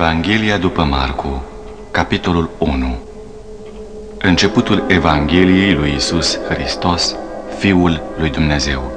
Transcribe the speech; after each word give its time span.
Evanghelia 0.00 0.56
după 0.56 0.82
Marcu, 0.82 1.42
capitolul 1.90 2.50
1 2.58 2.96
Începutul 4.18 4.84
Evangheliei 4.88 5.74
lui 5.74 5.94
Isus 5.94 6.38
Hristos, 6.48 7.14
Fiul 7.58 8.02
lui 8.18 8.30
Dumnezeu, 8.30 8.92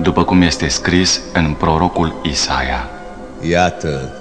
după 0.00 0.24
cum 0.24 0.42
este 0.42 0.68
scris 0.68 1.20
în 1.32 1.54
prorocul 1.58 2.20
Isaia. 2.22 2.88
Iată, 3.48 4.12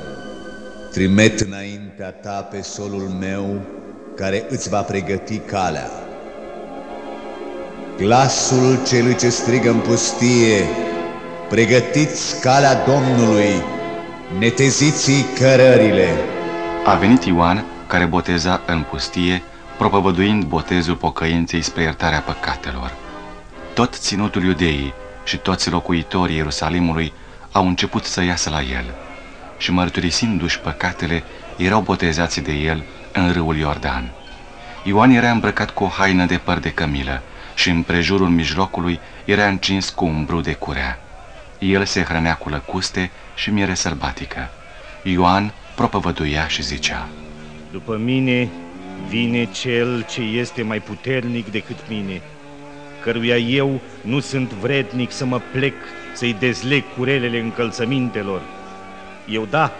trimet 0.91 1.39
înaintea 1.39 2.09
ta 2.09 2.47
pe 2.51 2.61
solul 2.61 3.11
meu, 3.19 3.61
care 4.15 4.45
îți 4.49 4.69
va 4.69 4.81
pregăti 4.81 5.37
calea. 5.37 5.89
Glasul 7.97 8.79
celui 8.87 9.15
ce 9.15 9.29
strigă 9.29 9.69
în 9.69 9.79
pustie, 9.79 10.63
pregătiți 11.49 12.39
calea 12.41 12.83
Domnului, 12.85 13.81
neteziți 14.39 15.25
cărările. 15.39 16.07
A 16.85 16.95
venit 16.95 17.23
Ioan, 17.23 17.65
care 17.87 18.05
boteza 18.05 18.61
în 18.65 18.83
pustie, 18.89 19.43
propovăduind 19.77 20.43
botezul 20.43 20.95
pocăinței 20.95 21.61
spre 21.61 21.81
iertarea 21.81 22.19
păcatelor. 22.19 22.93
Tot 23.73 23.95
ținutul 23.95 24.43
iudeii 24.43 24.93
și 25.23 25.37
toți 25.37 25.69
locuitorii 25.69 26.35
Ierusalimului 26.35 27.13
au 27.51 27.67
început 27.67 28.03
să 28.03 28.23
iasă 28.23 28.49
la 28.49 28.61
el 28.61 28.85
și 29.57 29.71
mărturisindu-și 29.71 30.59
păcatele, 30.59 31.23
erau 31.57 31.81
botezați 31.81 32.41
de 32.41 32.51
el 32.51 32.83
în 33.13 33.31
râul 33.31 33.57
Iordan. 33.57 34.11
Ioan 34.83 35.11
era 35.11 35.31
îmbrăcat 35.31 35.69
cu 35.69 35.83
o 35.83 35.87
haină 35.87 36.25
de 36.25 36.37
păr 36.37 36.57
de 36.59 36.71
cămilă 36.71 37.21
și 37.55 37.69
în 37.69 37.81
prejurul 37.81 38.29
mijlocului 38.29 38.99
era 39.25 39.45
încins 39.45 39.89
cu 39.89 40.05
un 40.05 40.25
bru 40.25 40.41
de 40.41 40.53
curea. 40.53 40.99
El 41.59 41.85
se 41.85 42.03
hrănea 42.03 42.35
cu 42.35 42.49
lăcuste 42.49 43.11
și 43.35 43.49
miere 43.49 43.73
sălbatică. 43.73 44.49
Ioan 45.03 45.53
propovăduia 45.75 46.47
și 46.47 46.61
zicea, 46.61 47.07
După 47.71 47.97
mine 47.97 48.49
vine 49.07 49.45
cel 49.51 50.05
ce 50.09 50.21
este 50.21 50.61
mai 50.61 50.79
puternic 50.79 51.51
decât 51.51 51.77
mine, 51.89 52.21
căruia 53.03 53.37
eu 53.37 53.81
nu 54.01 54.19
sunt 54.19 54.49
vrednic 54.49 55.11
să 55.11 55.25
mă 55.25 55.41
plec 55.51 55.73
să-i 56.13 56.35
dezleg 56.39 56.83
curelele 56.97 57.39
încălțămintelor. 57.39 58.41
Eu 59.29 59.45
da, 59.45 59.71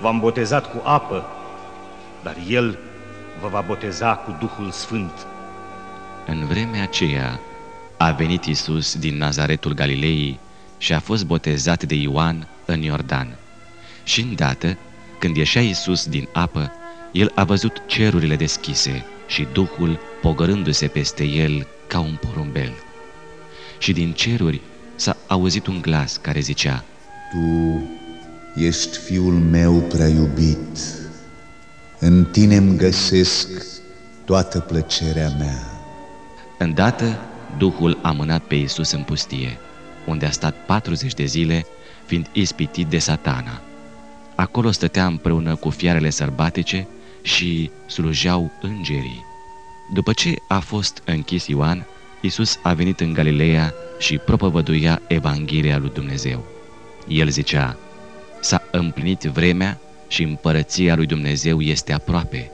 v-am 0.00 0.18
botezat 0.18 0.70
cu 0.70 0.82
apă, 0.84 1.26
dar 2.22 2.36
el 2.48 2.78
vă 3.40 3.48
va 3.48 3.60
boteza 3.66 4.14
cu 4.14 4.36
Duhul 4.40 4.70
Sfânt. 4.70 5.26
În 6.26 6.46
vremea 6.46 6.82
aceea 6.82 7.40
a 7.96 8.10
venit 8.10 8.44
Isus 8.44 8.96
din 8.96 9.16
Nazaretul 9.16 9.72
Galilei 9.72 10.38
și 10.78 10.92
a 10.92 10.98
fost 10.98 11.24
botezat 11.24 11.84
de 11.84 11.94
Ioan 11.94 12.48
în 12.64 12.82
Iordan. 12.82 13.36
Și 14.04 14.20
îndată, 14.20 14.76
când 15.18 15.36
ieșea 15.36 15.62
Isus 15.62 16.06
din 16.06 16.28
apă, 16.32 16.72
el 17.12 17.32
a 17.34 17.44
văzut 17.44 17.82
cerurile 17.86 18.36
deschise 18.36 19.04
și 19.26 19.46
Duhul 19.52 19.98
pogărându-se 20.20 20.86
peste 20.86 21.24
el 21.24 21.66
ca 21.86 21.98
un 21.98 22.18
porumbel. 22.20 22.72
Și 23.78 23.92
din 23.92 24.12
ceruri 24.12 24.60
s-a 24.94 25.16
auzit 25.26 25.66
un 25.66 25.80
glas 25.80 26.16
care 26.16 26.40
zicea, 26.40 26.84
Tu 27.30 27.82
ești 28.54 28.98
fiul 28.98 29.34
meu 29.34 29.72
prea 29.72 30.08
iubit, 30.08 30.78
în 31.98 32.24
tine 32.24 32.56
îmi 32.56 32.76
găsesc 32.76 33.48
toată 34.24 34.60
plăcerea 34.60 35.28
mea. 35.38 35.58
Îndată, 36.58 37.18
Duhul 37.58 37.98
a 38.02 38.10
mânat 38.10 38.42
pe 38.42 38.54
Isus 38.54 38.90
în 38.90 39.02
pustie, 39.02 39.58
unde 40.08 40.26
a 40.26 40.30
stat 40.30 40.66
40 40.66 41.14
de 41.14 41.24
zile, 41.24 41.66
fiind 42.06 42.26
ispitit 42.32 42.86
de 42.86 42.98
satana. 42.98 43.60
Acolo 44.34 44.70
stătea 44.70 45.06
împreună 45.06 45.54
cu 45.54 45.70
fiarele 45.70 46.10
sărbatice 46.10 46.86
și 47.22 47.70
slujeau 47.86 48.52
îngerii. 48.60 49.24
După 49.92 50.12
ce 50.12 50.34
a 50.48 50.58
fost 50.58 51.02
închis 51.04 51.46
Ioan, 51.46 51.86
Isus 52.20 52.58
a 52.62 52.72
venit 52.72 53.00
în 53.00 53.12
Galileea 53.12 53.74
și 53.98 54.18
propovăduia 54.18 55.00
Evanghelia 55.06 55.78
lui 55.78 55.90
Dumnezeu. 55.94 56.44
El 57.08 57.28
zicea, 57.28 57.76
s-a 58.40 58.62
împlinit 58.70 59.20
vremea 59.20 59.80
și 60.08 60.22
împărăția 60.22 60.94
lui 60.94 61.06
Dumnezeu 61.06 61.60
este 61.60 61.92
aproape. 61.92 62.50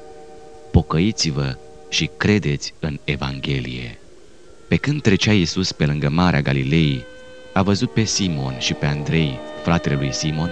Pocăiți-vă 0.70 1.56
și 1.88 2.10
credeți 2.16 2.74
în 2.80 2.98
Evanghelie. 3.04 3.98
Pe 4.68 4.76
când 4.76 5.02
trecea 5.02 5.32
Iisus 5.32 5.72
pe 5.72 5.86
lângă 5.86 6.08
Marea 6.08 6.40
Galilei, 6.40 7.04
a 7.54 7.62
văzut 7.62 7.90
pe 7.90 8.04
Simon 8.04 8.58
și 8.58 8.74
pe 8.74 8.86
Andrei, 8.86 9.38
fratele 9.62 9.94
lui 9.94 10.12
Simon, 10.12 10.50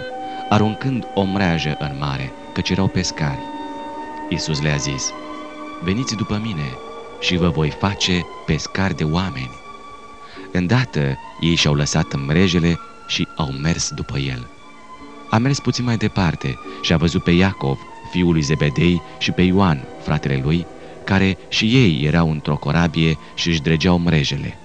aruncând 0.49 1.07
o 1.15 1.23
mreajă 1.23 1.77
în 1.79 1.97
mare, 1.99 2.33
căci 2.53 2.71
erau 2.71 2.87
pescari. 2.87 3.41
Iisus 4.29 4.61
le-a 4.61 4.77
zis, 4.77 5.11
veniți 5.83 6.17
după 6.17 6.41
mine 6.43 6.75
și 7.21 7.37
vă 7.37 7.49
voi 7.49 7.71
face 7.71 8.27
pescari 8.47 8.97
de 8.97 9.05
oameni. 9.05 9.51
Îndată 10.53 11.19
ei 11.41 11.55
și-au 11.55 11.75
lăsat 11.75 12.15
mrejele 12.27 12.79
și 13.07 13.29
au 13.37 13.51
mers 13.63 13.91
după 13.91 14.19
el. 14.19 14.47
A 15.31 15.39
mers 15.39 15.61
puțin 15.61 15.85
mai 15.85 15.97
departe 15.97 16.59
și 16.83 16.93
a 16.93 16.97
văzut 16.97 17.23
pe 17.23 17.31
Iacov, 17.31 17.79
fiul 18.11 18.33
lui 18.33 18.43
Zebedei, 18.43 19.03
și 19.19 19.31
pe 19.31 19.43
Ioan, 19.43 19.85
fratele 20.03 20.41
lui, 20.45 20.67
care 21.05 21.39
și 21.49 21.65
ei 21.77 22.05
erau 22.05 22.31
într-o 22.31 22.57
corabie 22.57 23.19
și 23.35 23.49
își 23.49 23.63
dregeau 23.63 23.99
mrejele. 23.99 24.59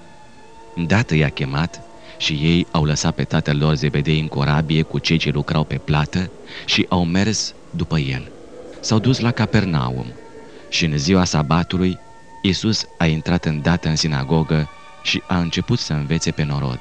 Îndată 0.74 1.14
i-a 1.14 1.28
chemat 1.28 1.87
și 2.18 2.32
ei 2.32 2.66
au 2.70 2.84
lăsat 2.84 3.14
pe 3.14 3.24
tatăl 3.24 3.58
lor 3.58 3.74
Zebedei 3.74 4.20
în 4.20 4.28
corabie 4.28 4.82
cu 4.82 4.98
cei 4.98 5.16
ce 5.16 5.30
lucrau 5.30 5.64
pe 5.64 5.78
plată 5.78 6.30
și 6.64 6.86
au 6.88 7.04
mers 7.04 7.54
după 7.70 7.98
el. 7.98 8.32
S-au 8.80 8.98
dus 8.98 9.18
la 9.18 9.30
Capernaum 9.30 10.06
și 10.68 10.84
în 10.84 10.98
ziua 10.98 11.24
sabatului 11.24 11.98
Iisus 12.42 12.84
a 12.98 13.06
intrat 13.06 13.44
îndată 13.44 13.88
în 13.88 13.96
sinagogă 13.96 14.68
și 15.02 15.22
a 15.26 15.38
început 15.38 15.78
să 15.78 15.92
învețe 15.92 16.30
pe 16.30 16.42
norod. 16.42 16.78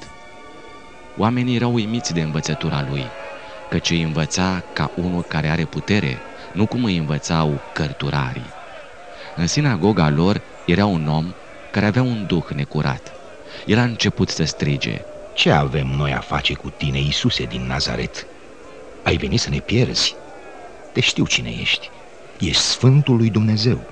Oamenii 1.18 1.56
erau 1.56 1.74
uimiți 1.74 2.14
de 2.14 2.22
învățătura 2.22 2.86
lui, 2.90 3.04
căci 3.70 3.90
îi 3.90 4.02
învăța 4.02 4.64
ca 4.74 4.92
unul 4.96 5.24
care 5.24 5.48
are 5.50 5.66
putere, 5.66 6.18
nu 6.54 6.66
cum 6.66 6.84
îi 6.84 6.98
învățau 6.98 7.62
cărturarii. 7.74 8.54
În 9.36 9.48
sinagoga 9.48 10.10
lor 10.10 10.42
era 10.66 10.86
un 10.86 11.08
om 11.08 11.34
care 11.72 11.86
avea 11.86 12.02
un 12.02 12.26
duh 12.26 12.46
necurat. 12.56 13.12
El 13.66 13.78
a 13.78 13.84
început 13.84 14.30
să 14.30 14.44
strige, 14.44 15.06
Ce 15.38 15.52
avem 15.52 15.88
noi 15.88 16.14
a 16.14 16.20
face 16.20 16.54
cu 16.54 16.70
tine, 16.70 17.00
Iisuse 17.00 17.44
din 17.44 17.66
Nazaret? 17.66 18.28
Ai 19.04 19.18
venit 19.18 19.40
să 19.40 19.50
ne 19.50 19.60
pierzi? 19.60 20.16
Te 20.94 21.00
știu 21.00 21.26
cine 21.26 21.50
ești. 21.50 21.90
Ești 22.40 22.62
Sfântul 22.62 23.16
lui 23.16 23.30
Dumnezeu. 23.30 23.88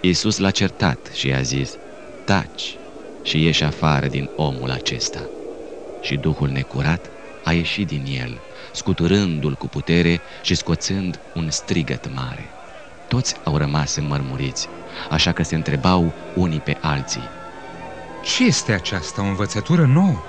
Iisus 0.00 0.38
l-a 0.38 0.50
certat 0.50 1.10
și 1.14 1.26
i-a 1.26 1.42
zis, 1.42 1.76
Taci 2.24 2.76
și 3.22 3.44
ieși 3.44 3.64
afară 3.64 4.06
din 4.06 4.30
omul 4.36 4.70
acesta. 4.70 5.28
Și 6.00 6.16
Duhul 6.16 6.48
necurat 6.48 7.10
a 7.44 7.52
ieșit 7.52 7.86
din 7.86 8.04
el, 8.06 8.40
scuturându-l 8.72 9.54
cu 9.54 9.66
putere 9.66 10.20
și 10.42 10.54
scoțând 10.54 11.20
un 11.34 11.50
strigăt 11.50 12.14
mare. 12.14 12.50
Toți 13.08 13.34
au 13.44 13.56
rămas 13.56 13.96
înmărmuriți, 13.96 14.68
așa 15.10 15.32
că 15.32 15.42
se 15.42 15.54
întrebau 15.54 16.12
unii 16.34 16.60
pe 16.60 16.76
alții. 16.80 17.28
Ce 18.24 18.44
este 18.44 18.72
aceasta, 18.72 19.22
o 19.22 19.24
învățătură 19.24 19.84
nouă? 19.84 20.22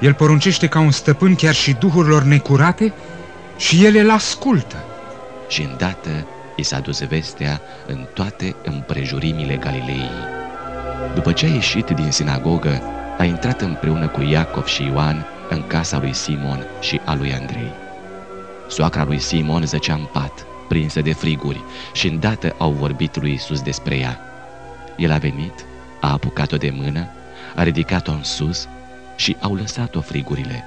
El 0.00 0.14
poruncește 0.14 0.66
ca 0.66 0.78
un 0.78 0.90
stăpân 0.90 1.34
chiar 1.34 1.54
și 1.54 1.72
duhurilor 1.72 2.22
necurate 2.22 2.92
și 3.56 3.84
ele 3.84 4.00
îl 4.00 4.10
ascultă. 4.10 4.84
Și 5.48 5.62
îndată 5.62 6.26
i 6.56 6.62
s-a 6.62 6.78
dus 6.78 7.02
vestea 7.02 7.60
în 7.86 8.06
toate 8.14 8.54
împrejurimile 8.64 9.56
Galilei. 9.56 10.10
După 11.14 11.32
ce 11.32 11.46
a 11.46 11.48
ieșit 11.48 11.86
din 11.86 12.10
sinagogă, 12.10 12.82
a 13.18 13.24
intrat 13.24 13.60
împreună 13.60 14.08
cu 14.08 14.22
Iacov 14.22 14.66
și 14.66 14.82
Ioan 14.82 15.26
în 15.48 15.66
casa 15.66 15.98
lui 15.98 16.14
Simon 16.14 16.66
și 16.80 17.00
a 17.04 17.14
lui 17.14 17.34
Andrei. 17.34 17.72
Soacra 18.68 19.04
lui 19.04 19.18
Simon 19.18 19.66
zăcea 19.66 19.94
în 19.94 20.06
pat, 20.12 20.46
prinsă 20.68 21.00
de 21.00 21.12
friguri, 21.12 21.64
și 21.92 22.06
îndată 22.06 22.54
au 22.58 22.70
vorbit 22.70 23.20
lui 23.20 23.32
Isus 23.32 23.60
despre 23.60 23.96
ea. 23.96 24.20
El 24.96 25.12
a 25.12 25.16
venit, 25.16 25.64
a 26.00 26.12
apucat-o 26.12 26.56
de 26.56 26.72
mână, 26.76 27.06
a 27.54 27.62
ridicat-o 27.62 28.12
în 28.12 28.22
sus 28.22 28.68
și 29.16 29.36
au 29.40 29.54
lăsat-o 29.54 30.00
frigurile. 30.00 30.64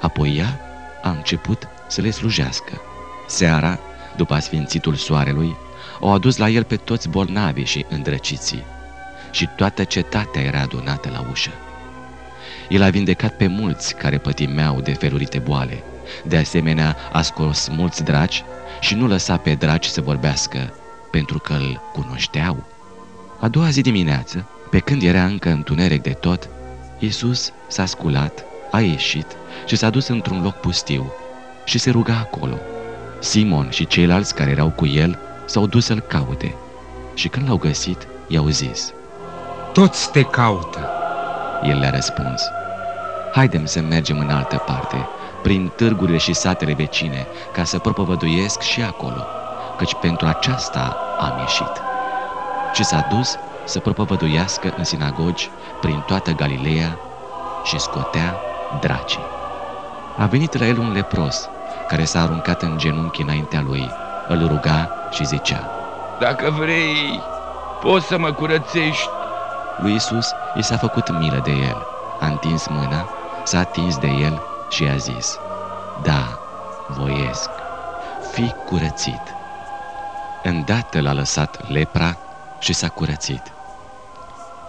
Apoi 0.00 0.36
ea 0.38 0.60
a 1.02 1.10
început 1.10 1.68
să 1.88 2.00
le 2.00 2.10
slujească. 2.10 2.80
Seara, 3.26 3.78
după 4.16 4.34
asfințitul 4.34 4.94
soarelui, 4.94 5.56
au 6.00 6.12
adus 6.12 6.36
la 6.36 6.48
el 6.48 6.64
pe 6.64 6.76
toți 6.76 7.08
bolnavii 7.08 7.64
și 7.64 7.86
îndrăciții 7.88 8.64
și 9.30 9.48
toată 9.56 9.84
cetatea 9.84 10.42
era 10.42 10.60
adunată 10.60 11.08
la 11.12 11.26
ușă. 11.30 11.50
El 12.68 12.82
a 12.82 12.90
vindecat 12.90 13.36
pe 13.36 13.46
mulți 13.46 13.94
care 13.94 14.18
pătimeau 14.18 14.80
de 14.80 14.92
felurite 14.92 15.38
boale. 15.38 15.82
De 16.24 16.36
asemenea, 16.36 16.96
a 17.12 17.22
scos 17.22 17.68
mulți 17.68 18.04
draci 18.04 18.44
și 18.80 18.94
nu 18.94 19.06
lăsa 19.06 19.36
pe 19.36 19.54
draci 19.54 19.86
să 19.86 20.00
vorbească, 20.00 20.74
pentru 21.10 21.38
că 21.38 21.52
îl 21.52 21.80
cunoșteau. 21.92 22.64
A 23.40 23.48
doua 23.48 23.70
zi 23.70 23.80
dimineață, 23.80 24.46
pe 24.70 24.78
când 24.78 25.02
era 25.02 25.24
încă 25.24 25.50
întuneric 25.50 26.02
de 26.02 26.10
tot, 26.12 26.48
Iisus 27.02 27.52
s-a 27.66 27.86
sculat, 27.86 28.44
a 28.70 28.80
ieșit 28.80 29.26
și 29.66 29.76
s-a 29.76 29.90
dus 29.90 30.08
într-un 30.08 30.42
loc 30.42 30.54
pustiu 30.54 31.12
și 31.64 31.78
se 31.78 31.90
ruga 31.90 32.16
acolo. 32.20 32.58
Simon 33.18 33.70
și 33.70 33.86
ceilalți 33.86 34.34
care 34.34 34.50
erau 34.50 34.70
cu 34.70 34.86
el 34.86 35.18
s-au 35.44 35.66
dus 35.66 35.84
să-l 35.84 36.00
caute 36.00 36.54
și 37.14 37.28
când 37.28 37.48
l-au 37.48 37.56
găsit, 37.56 38.06
i-au 38.26 38.48
zis, 38.48 38.92
Toți 39.72 40.10
te 40.10 40.22
caută. 40.22 40.90
El 41.62 41.78
le-a 41.78 41.90
răspuns, 41.90 42.42
Haidem 43.32 43.66
să 43.66 43.80
mergem 43.80 44.18
în 44.18 44.30
altă 44.30 44.56
parte, 44.56 45.08
prin 45.42 45.72
târgurile 45.76 46.18
și 46.18 46.32
satele 46.32 46.72
vecine, 46.72 47.26
ca 47.52 47.64
să 47.64 47.78
propovăduiesc 47.78 48.60
și 48.60 48.82
acolo, 48.82 49.26
căci 49.76 49.94
pentru 49.94 50.26
aceasta 50.26 50.96
am 51.18 51.38
ieșit. 51.38 51.72
Și 52.72 52.84
s-a 52.84 53.06
dus 53.10 53.38
să 53.70 53.80
propovăduiască 53.80 54.72
în 54.76 54.84
sinagogi 54.84 55.50
prin 55.80 56.00
toată 56.06 56.30
Galileea 56.30 56.98
și 57.64 57.78
scotea 57.78 58.40
dracii. 58.80 59.26
A 60.16 60.26
venit 60.26 60.58
la 60.58 60.66
el 60.66 60.78
un 60.78 60.92
lepros, 60.92 61.48
care 61.88 62.04
s-a 62.04 62.20
aruncat 62.20 62.62
în 62.62 62.78
genunchi 62.78 63.22
înaintea 63.22 63.60
lui, 63.60 63.90
îl 64.28 64.46
ruga 64.46 64.90
și 65.10 65.24
zicea, 65.24 65.70
Dacă 66.20 66.50
vrei, 66.50 67.20
poți 67.80 68.06
să 68.06 68.18
mă 68.18 68.32
curățești. 68.32 69.08
Lui 69.76 69.94
Isus 69.94 70.32
i 70.54 70.62
s-a 70.62 70.76
făcut 70.76 71.18
milă 71.18 71.40
de 71.44 71.52
el, 71.52 71.86
a 72.20 72.26
întins 72.26 72.66
mâna, 72.66 73.08
s-a 73.44 73.58
atins 73.58 73.98
de 73.98 74.08
el 74.08 74.42
și 74.68 74.84
a 74.84 74.96
zis, 74.96 75.38
Da, 76.02 76.38
voiesc, 76.88 77.50
fi 78.32 78.54
curățit. 78.64 79.22
Îndată 80.42 81.00
l-a 81.00 81.12
lăsat 81.12 81.68
lepra 81.68 82.16
și 82.58 82.72
s-a 82.72 82.88
curățit. 82.88 83.52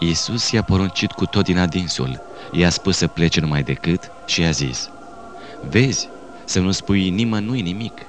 Iisus 0.03 0.51
i-a 0.51 0.62
poruncit 0.62 1.12
cu 1.12 1.25
tot 1.25 1.44
din 1.44 1.57
adinsul, 1.57 2.21
i-a 2.51 2.69
spus 2.69 2.98
să 2.98 3.07
plece 3.07 3.39
numai 3.39 3.63
decât 3.63 4.12
și 4.25 4.42
i-a 4.42 4.51
zis, 4.51 4.89
Vezi, 5.59 6.07
să 6.45 6.59
nu 6.59 6.71
spui 6.71 7.09
nimănui 7.09 7.62
nimic, 7.62 8.01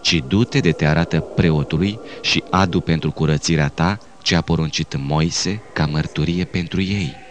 ci 0.00 0.14
du-te 0.26 0.60
de 0.60 0.72
te 0.72 0.86
arată 0.86 1.20
preotului 1.20 2.00
și 2.20 2.44
adu 2.50 2.80
pentru 2.80 3.12
curățirea 3.12 3.68
ta 3.68 3.98
ce 4.22 4.34
a 4.36 4.40
poruncit 4.40 4.96
Moise 4.96 5.62
ca 5.72 5.86
mărturie 5.86 6.44
pentru 6.44 6.80
ei. 6.80 7.24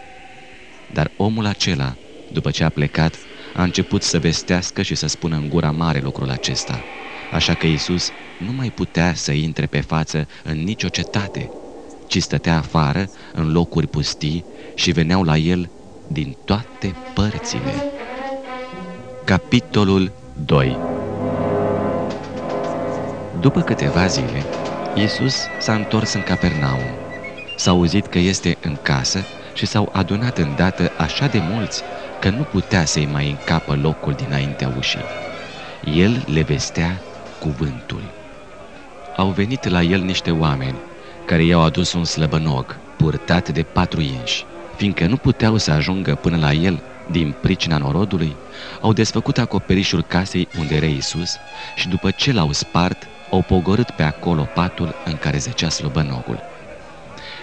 Dar 0.86 1.10
omul 1.16 1.46
acela, 1.46 1.96
după 2.32 2.50
ce 2.50 2.64
a 2.64 2.68
plecat, 2.70 3.18
a 3.54 3.62
început 3.62 4.02
să 4.02 4.18
vestească 4.18 4.82
și 4.82 4.94
să 4.94 5.06
spună 5.06 5.36
în 5.36 5.48
gura 5.48 5.70
mare 5.70 5.98
lucrul 6.00 6.30
acesta. 6.30 6.86
Așa 7.30 7.54
că 7.54 7.66
Iisus 7.66 8.12
nu 8.36 8.52
mai 8.52 8.70
putea 8.70 9.14
să 9.14 9.32
intre 9.32 9.66
pe 9.66 9.80
față 9.80 10.26
în 10.44 10.62
nicio 10.64 10.88
cetate, 10.88 11.48
ci 12.08 12.22
stătea 12.22 12.56
afară 12.56 13.08
în 13.32 13.52
locuri 13.52 13.86
pustii 13.86 14.44
și 14.74 14.90
veneau 14.90 15.22
la 15.22 15.36
el 15.36 15.70
din 16.06 16.36
toate 16.44 16.94
părțile. 17.14 17.74
Capitolul 19.24 20.12
2 20.46 20.78
După 23.40 23.60
câteva 23.60 24.06
zile, 24.06 24.44
Iisus 24.94 25.46
s-a 25.58 25.74
întors 25.74 26.12
în 26.12 26.22
Capernaum. 26.22 26.80
S-a 27.56 27.70
auzit 27.70 28.06
că 28.06 28.18
este 28.18 28.56
în 28.62 28.78
casă 28.82 29.24
și 29.54 29.66
s-au 29.66 29.88
adunat 29.92 30.38
îndată 30.38 30.92
așa 30.96 31.26
de 31.26 31.38
mulți 31.50 31.82
că 32.20 32.30
nu 32.30 32.42
putea 32.42 32.84
să-i 32.84 33.08
mai 33.12 33.30
încapă 33.30 33.78
locul 33.82 34.12
dinaintea 34.12 34.74
ușii. 34.76 35.04
El 35.94 36.24
le 36.26 36.42
vestea 36.42 37.02
cuvântul. 37.40 38.02
Au 39.16 39.28
venit 39.28 39.68
la 39.68 39.82
el 39.82 40.00
niște 40.00 40.30
oameni 40.30 40.87
care 41.28 41.44
i-au 41.44 41.62
adus 41.62 41.92
un 41.92 42.04
slăbănog 42.04 42.76
purtat 42.96 43.48
de 43.48 43.62
patru 43.62 44.00
inși. 44.00 44.44
Fiindcă 44.76 45.06
nu 45.06 45.16
puteau 45.16 45.56
să 45.56 45.70
ajungă 45.70 46.14
până 46.14 46.36
la 46.36 46.52
el 46.52 46.82
din 47.10 47.34
pricina 47.40 47.78
norodului, 47.78 48.36
au 48.80 48.92
desfăcut 48.92 49.38
acoperișul 49.38 50.02
casei 50.02 50.48
unde 50.58 50.74
era 50.74 50.86
Iisus 50.86 51.36
și 51.76 51.88
după 51.88 52.10
ce 52.10 52.32
l-au 52.32 52.52
spart, 52.52 53.06
au 53.30 53.42
pogorât 53.42 53.90
pe 53.90 54.02
acolo 54.02 54.42
patul 54.54 54.94
în 55.04 55.16
care 55.16 55.38
zăcea 55.38 55.68
slăbănogul. 55.68 56.42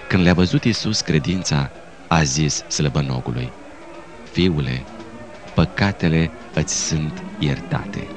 Când 0.07 0.23
le-a 0.23 0.33
văzut 0.33 0.63
Iisus 0.63 1.01
credința, 1.01 1.69
a 2.07 2.23
zis 2.23 2.63
slăbănogului, 2.67 3.51
Fiule, 4.31 4.83
păcatele 5.53 6.31
îți 6.53 6.87
sunt 6.87 7.23
iertate. 7.39 8.07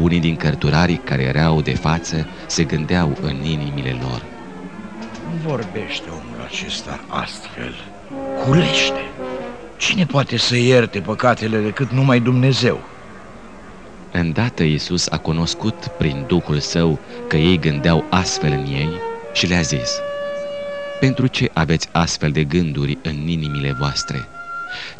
Unii 0.00 0.20
din 0.20 0.36
cărturarii 0.36 1.00
care 1.04 1.22
erau 1.22 1.60
de 1.60 1.74
față 1.74 2.26
se 2.46 2.64
gândeau 2.64 3.18
în 3.20 3.44
inimile 3.44 3.96
lor. 4.00 4.29
Vorbește 5.38 6.08
omul 6.08 6.44
acesta 6.46 7.00
astfel. 7.08 7.74
Culește. 8.44 9.00
Cine 9.76 10.06
poate 10.06 10.36
să 10.36 10.56
ierte 10.56 11.00
păcatele 11.00 11.58
decât 11.58 11.90
numai 11.90 12.20
Dumnezeu? 12.20 12.80
Îndată 14.12 14.62
Iisus 14.62 15.08
a 15.08 15.18
cunoscut 15.18 15.86
prin 15.98 16.24
Duhul 16.26 16.58
Său 16.58 16.98
că 17.28 17.36
ei 17.36 17.58
gândeau 17.58 18.04
astfel 18.10 18.52
în 18.52 18.66
ei 18.66 18.90
și 19.32 19.46
le-a 19.46 19.60
zis, 19.60 19.90
Pentru 21.00 21.26
ce 21.26 21.50
aveți 21.52 21.88
astfel 21.92 22.30
de 22.30 22.44
gânduri 22.44 22.98
în 23.02 23.28
inimile 23.28 23.72
voastre? 23.78 24.28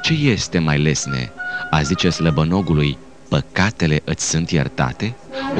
Ce 0.02 0.12
este 0.12 0.58
mai 0.58 0.78
lesne? 0.78 1.32
A 1.70 1.82
zice 1.82 2.10
slăbănogului, 2.10 2.98
păcatele 3.28 4.00
îți 4.04 4.28
sunt 4.28 4.50
iertate? 4.50 5.14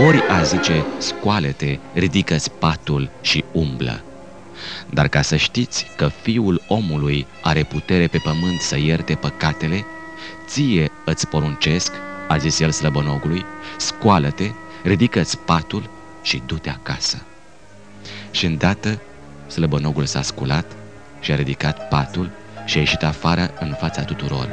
Ori 0.06 0.22
a 0.28 0.42
zice, 0.42 0.84
scoală-te, 0.98 1.78
ridică-ți 1.94 2.50
patul 2.50 3.10
și 3.20 3.44
umblă. 3.52 4.00
Dar 4.90 5.08
ca 5.08 5.22
să 5.22 5.36
știți 5.36 5.86
că 5.96 6.08
Fiul 6.22 6.62
omului 6.68 7.26
are 7.42 7.62
putere 7.62 8.06
pe 8.06 8.18
pământ 8.18 8.60
să 8.60 8.78
ierte 8.78 9.14
păcatele, 9.14 9.84
ție 10.46 10.90
îți 11.04 11.26
poruncesc, 11.26 11.92
a 12.28 12.36
zis 12.36 12.60
el 12.60 12.70
slăbănogului, 12.70 13.44
scoală-te, 13.76 14.50
ridică-ți 14.82 15.38
patul 15.38 15.90
și 16.22 16.42
du-te 16.46 16.70
acasă. 16.70 17.22
Și 18.30 18.46
îndată 18.46 19.00
slăbănogul 19.46 20.06
s-a 20.06 20.22
sculat 20.22 20.66
și 21.20 21.32
a 21.32 21.34
ridicat 21.34 21.88
patul 21.88 22.30
și 22.64 22.76
a 22.76 22.80
ieșit 22.80 23.02
afară 23.02 23.50
în 23.60 23.74
fața 23.78 24.02
tuturor. 24.02 24.48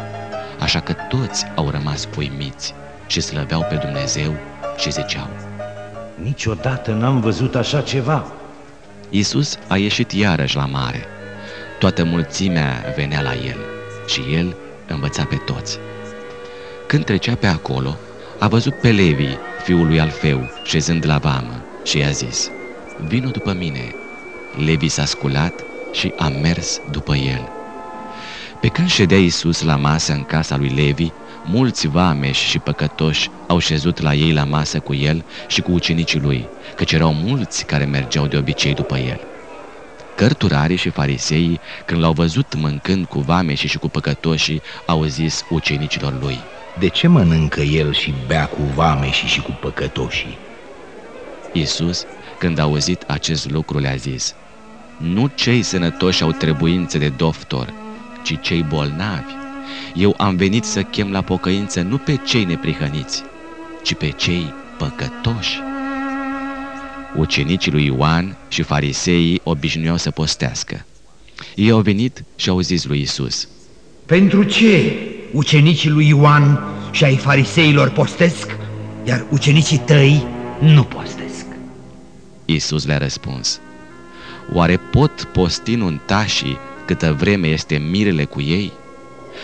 Așa 0.60 0.80
că 0.80 0.94
toți 0.94 1.46
au 1.56 1.70
rămas 1.70 2.08
uimiți 2.18 2.74
și 3.08 3.22
slăveau 3.22 3.66
pe 3.70 3.76
Dumnezeu 3.76 4.36
și 4.78 4.92
ziceau, 4.92 5.28
Niciodată 6.24 6.92
n-am 6.92 7.20
văzut 7.20 7.56
așa 7.56 7.82
ceva. 7.82 8.32
Iisus 9.10 9.58
a 9.68 9.78
ieșit 9.78 10.12
iarăși 10.12 10.56
la 10.56 10.66
mare. 10.66 11.06
Toată 11.80 12.04
mulțimea 12.04 12.94
venea 12.96 13.22
la 13.22 13.34
el 13.34 13.58
și 14.08 14.22
el 14.34 14.56
învăța 14.88 15.24
pe 15.24 15.36
toți. 15.36 15.78
Când 16.88 17.06
trecea 17.06 17.36
pe 17.36 17.48
acolo, 17.48 17.98
a 18.40 18.48
văzut 18.48 18.74
pe 18.74 18.92
Levi, 18.92 19.38
fiul 19.64 19.88
lui 19.88 20.00
Alfeu, 20.00 20.50
șezând 20.64 21.06
la 21.06 21.18
vamă 21.18 21.66
și 21.84 21.98
i-a 21.98 22.10
zis, 22.10 22.52
Vino 23.08 23.30
după 23.30 23.54
mine. 23.54 23.96
Levi 24.66 24.88
s-a 24.88 25.06
sculat 25.06 25.66
și 25.92 26.14
a 26.16 26.28
mers 26.28 26.82
după 26.92 27.16
el. 27.16 27.50
Pe 28.62 28.68
când 28.68 28.90
ședea 28.90 29.18
Iisus 29.18 29.62
la 29.62 29.76
masă 29.76 30.14
în 30.14 30.24
casa 30.24 30.58
lui 30.58 30.70
Levi, 30.70 31.12
mulți 31.50 31.88
vameși 31.88 32.50
și 32.50 32.60
păcătoși 32.60 33.30
au 33.48 33.60
șezut 33.60 34.02
la 34.02 34.14
ei 34.14 34.34
la 34.34 34.44
masă 34.44 34.80
cu 34.80 34.94
el 34.94 35.26
și 35.48 35.62
cu 35.62 35.72
ucenicii 35.72 36.20
lui, 36.20 36.50
căci 36.76 36.92
erau 36.92 37.14
mulți 37.14 37.66
care 37.66 37.86
mergeau 37.86 38.28
de 38.28 38.38
obicei 38.38 38.74
după 38.74 38.98
el. 38.98 39.20
Cărturarii 40.16 40.76
și 40.76 40.90
fariseii, 40.90 41.60
când 41.86 42.02
l-au 42.02 42.12
văzut 42.12 42.56
mâncând 42.56 43.06
cu 43.06 43.20
vameși 43.20 43.68
și 43.68 43.78
cu 43.78 43.90
păcătoșii, 43.90 44.62
au 44.86 45.04
zis 45.04 45.46
ucenicilor 45.50 46.20
lui, 46.22 46.40
De 46.80 46.88
ce 46.88 47.08
mănâncă 47.08 47.62
el 47.62 47.94
și 47.94 48.14
bea 48.28 48.46
cu 48.46 48.62
vameșii 48.62 49.28
și 49.28 49.42
cu 49.42 49.52
păcătoșii? 49.62 50.38
Iisus, 51.52 52.06
când 52.40 52.60
a 52.60 52.62
auzit 52.62 53.04
acest 53.08 53.50
lucru, 53.52 53.80
le-a 53.80 53.96
zis, 53.96 54.36
Nu 54.98 55.28
cei 55.36 55.62
sănătoși 55.62 56.24
au 56.24 56.32
trebuință 56.32 56.98
de 56.98 57.10
doctor, 57.10 57.74
ci 58.24 58.40
cei 58.42 58.64
bolnavi. 58.64 59.47
Eu 59.94 60.14
am 60.18 60.36
venit 60.36 60.64
să 60.64 60.84
chem 60.84 61.12
la 61.12 61.22
pocăință 61.22 61.82
nu 61.82 61.98
pe 61.98 62.16
cei 62.16 62.44
neprihăniți, 62.44 63.24
ci 63.84 63.94
pe 63.94 64.10
cei 64.10 64.54
păcătoși. 64.78 65.60
Ucenicii 67.16 67.72
lui 67.72 67.86
Ioan 67.86 68.38
și 68.48 68.62
fariseii 68.62 69.42
obișnuiau 69.44 69.98
să 69.98 70.12
postească. 70.12 70.86
Ei 71.56 71.70
au 71.70 71.80
venit 71.80 72.24
și 72.36 72.50
au 72.50 72.60
zis 72.60 72.86
lui 72.86 73.02
Isus: 73.02 73.48
Pentru 74.06 74.44
ce 74.44 74.94
ucenicii 75.32 75.90
lui 75.90 76.08
Ioan 76.08 76.60
și 76.92 77.04
ai 77.04 77.16
fariseilor 77.16 77.90
postesc, 77.90 78.58
iar 79.04 79.26
ucenicii 79.30 79.78
tăi 79.78 80.24
nu 80.60 80.84
postesc? 80.84 81.46
Isus 82.46 82.86
le-a 82.86 82.98
răspuns: 82.98 83.60
Oare 84.54 84.78
pot 84.78 85.24
posti 85.24 85.76
nuntașii 85.76 86.58
câtă 86.86 87.14
vreme 87.14 87.48
este 87.48 87.78
mirele 87.78 88.24
cu 88.24 88.42
ei? 88.42 88.72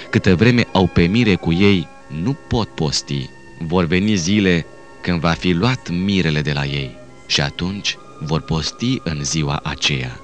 Câtă 0.09 0.35
vreme 0.35 0.67
au 0.71 0.88
pe 0.88 1.03
mire 1.05 1.35
cu 1.35 1.53
ei, 1.53 1.88
nu 2.23 2.35
pot 2.47 2.67
posti. 2.67 3.29
Vor 3.59 3.85
veni 3.85 4.15
zile 4.15 4.65
când 5.01 5.19
va 5.19 5.29
fi 5.29 5.51
luat 5.51 5.89
mirele 5.89 6.41
de 6.41 6.51
la 6.51 6.65
ei 6.65 6.95
și 7.27 7.41
atunci 7.41 7.97
vor 8.19 8.41
posti 8.41 9.01
în 9.03 9.23
ziua 9.23 9.59
aceea. 9.63 10.19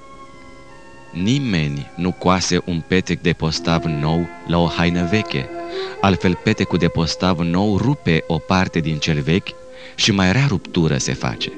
Nimeni 1.12 1.92
nu 1.96 2.12
coase 2.12 2.62
un 2.66 2.84
petec 2.88 3.22
de 3.22 3.34
postav 3.34 3.84
nou 3.84 4.28
la 4.48 4.58
o 4.58 4.68
haină 4.68 5.08
veche, 5.12 5.50
altfel 6.02 6.40
petecul 6.44 6.78
de 6.78 6.88
postav 6.88 7.40
nou 7.40 7.78
rupe 7.78 8.24
o 8.28 8.38
parte 8.38 8.80
din 8.80 8.98
cel 8.98 9.22
vechi 9.22 9.50
și 9.96 10.12
mai 10.12 10.32
rea 10.32 10.46
ruptură 10.48 10.98
se 10.98 11.14
face. 11.14 11.52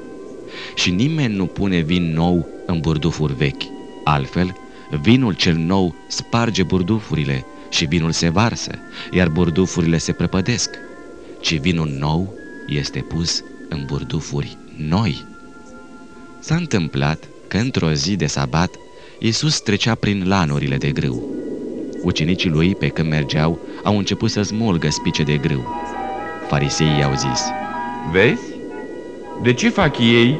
Și 0.75 0.91
nimeni 0.91 1.35
nu 1.35 1.45
pune 1.45 1.79
vin 1.79 2.13
nou 2.13 2.47
în 2.65 2.79
burdufuri 2.79 3.33
vechi, 3.33 3.63
altfel 4.03 4.55
vinul 5.01 5.33
cel 5.33 5.55
nou 5.55 5.95
sparge 6.07 6.63
burdufurile 6.63 7.45
și 7.71 7.85
vinul 7.85 8.11
se 8.11 8.29
varsă, 8.29 8.71
iar 9.11 9.29
burdufurile 9.29 9.97
se 9.97 10.11
prăpădesc, 10.11 10.69
ci 11.39 11.59
vinul 11.59 11.95
nou 11.99 12.33
este 12.67 12.99
pus 12.99 13.43
în 13.69 13.83
burdufuri 13.85 14.57
noi. 14.75 15.25
S-a 16.39 16.55
întâmplat 16.55 17.23
că 17.47 17.57
într-o 17.57 17.91
zi 17.91 18.15
de 18.15 18.25
sabat, 18.25 18.69
Iisus 19.19 19.59
trecea 19.59 19.95
prin 19.95 20.27
lanurile 20.27 20.77
de 20.77 20.91
grâu. 20.91 21.35
Ucenicii 22.03 22.49
lui, 22.49 22.75
pe 22.75 22.87
când 22.87 23.09
mergeau, 23.09 23.59
au 23.83 23.97
început 23.97 24.31
să 24.31 24.41
smulgă 24.41 24.89
spice 24.89 25.23
de 25.23 25.37
grâu. 25.37 25.65
Fariseii 26.47 26.99
i-au 26.99 27.13
zis, 27.13 27.41
Vezi? 28.11 28.41
De 29.43 29.53
ce 29.53 29.69
fac 29.69 29.97
ei 29.99 30.39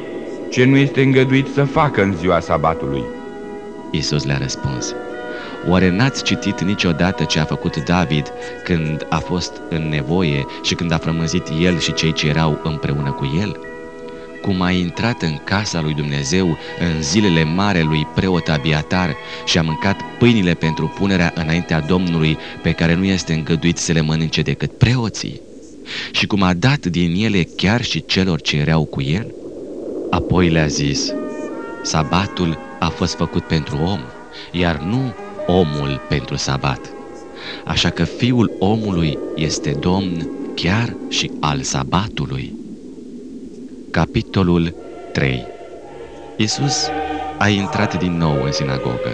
ce 0.50 0.64
nu 0.64 0.76
este 0.76 1.02
îngăduit 1.02 1.46
să 1.54 1.64
facă 1.64 2.02
în 2.02 2.16
ziua 2.16 2.40
sabatului? 2.40 3.02
Iisus 3.90 4.24
le-a 4.24 4.38
răspuns, 4.38 4.94
Oare 5.66 5.90
n-ați 5.90 6.22
citit 6.22 6.60
niciodată 6.60 7.24
ce 7.24 7.38
a 7.38 7.44
făcut 7.44 7.76
David 7.76 8.32
când 8.64 9.06
a 9.08 9.18
fost 9.18 9.52
în 9.68 9.88
nevoie 9.88 10.46
și 10.62 10.74
când 10.74 10.92
a 10.92 10.98
frămânzit 10.98 11.48
el 11.60 11.78
și 11.78 11.92
cei 11.92 12.12
ce 12.12 12.28
erau 12.28 12.60
împreună 12.62 13.10
cu 13.10 13.30
el? 13.40 13.56
Cum 14.40 14.60
a 14.60 14.70
intrat 14.70 15.22
în 15.22 15.36
casa 15.44 15.80
lui 15.80 15.94
Dumnezeu 15.94 16.58
în 16.78 17.02
zilele 17.02 17.44
marelui 17.44 18.06
preot 18.14 18.48
Abiatar 18.48 19.16
și 19.44 19.58
a 19.58 19.62
mâncat 19.62 20.00
pâinile 20.18 20.54
pentru 20.54 20.88
punerea 20.88 21.32
înaintea 21.34 21.80
Domnului 21.80 22.38
pe 22.62 22.72
care 22.72 22.94
nu 22.94 23.04
este 23.04 23.32
îngăduit 23.32 23.76
să 23.78 23.92
le 23.92 24.00
mănânce 24.00 24.42
decât 24.42 24.70
preoții? 24.72 25.40
Și 26.12 26.26
cum 26.26 26.42
a 26.42 26.54
dat 26.54 26.86
din 26.86 27.24
ele 27.24 27.42
chiar 27.56 27.82
și 27.82 28.04
celor 28.06 28.40
ce 28.40 28.56
erau 28.56 28.84
cu 28.84 29.02
el? 29.02 29.34
Apoi 30.10 30.48
le-a 30.48 30.66
zis, 30.66 31.14
sabatul 31.82 32.58
a 32.78 32.88
fost 32.88 33.14
făcut 33.14 33.42
pentru 33.42 33.76
om, 33.76 34.00
iar 34.52 34.76
nu 34.76 35.14
omul 35.46 36.00
pentru 36.08 36.36
sabat. 36.36 36.80
Așa 37.64 37.90
că 37.90 38.04
fiul 38.04 38.52
omului 38.58 39.18
este 39.34 39.70
domn 39.70 40.28
chiar 40.54 40.94
și 41.08 41.30
al 41.40 41.62
sabatului. 41.62 42.54
Capitolul 43.90 44.74
3 45.12 45.46
Iisus 46.36 46.88
a 47.38 47.48
intrat 47.48 47.98
din 47.98 48.16
nou 48.16 48.42
în 48.42 48.52
sinagogă. 48.52 49.10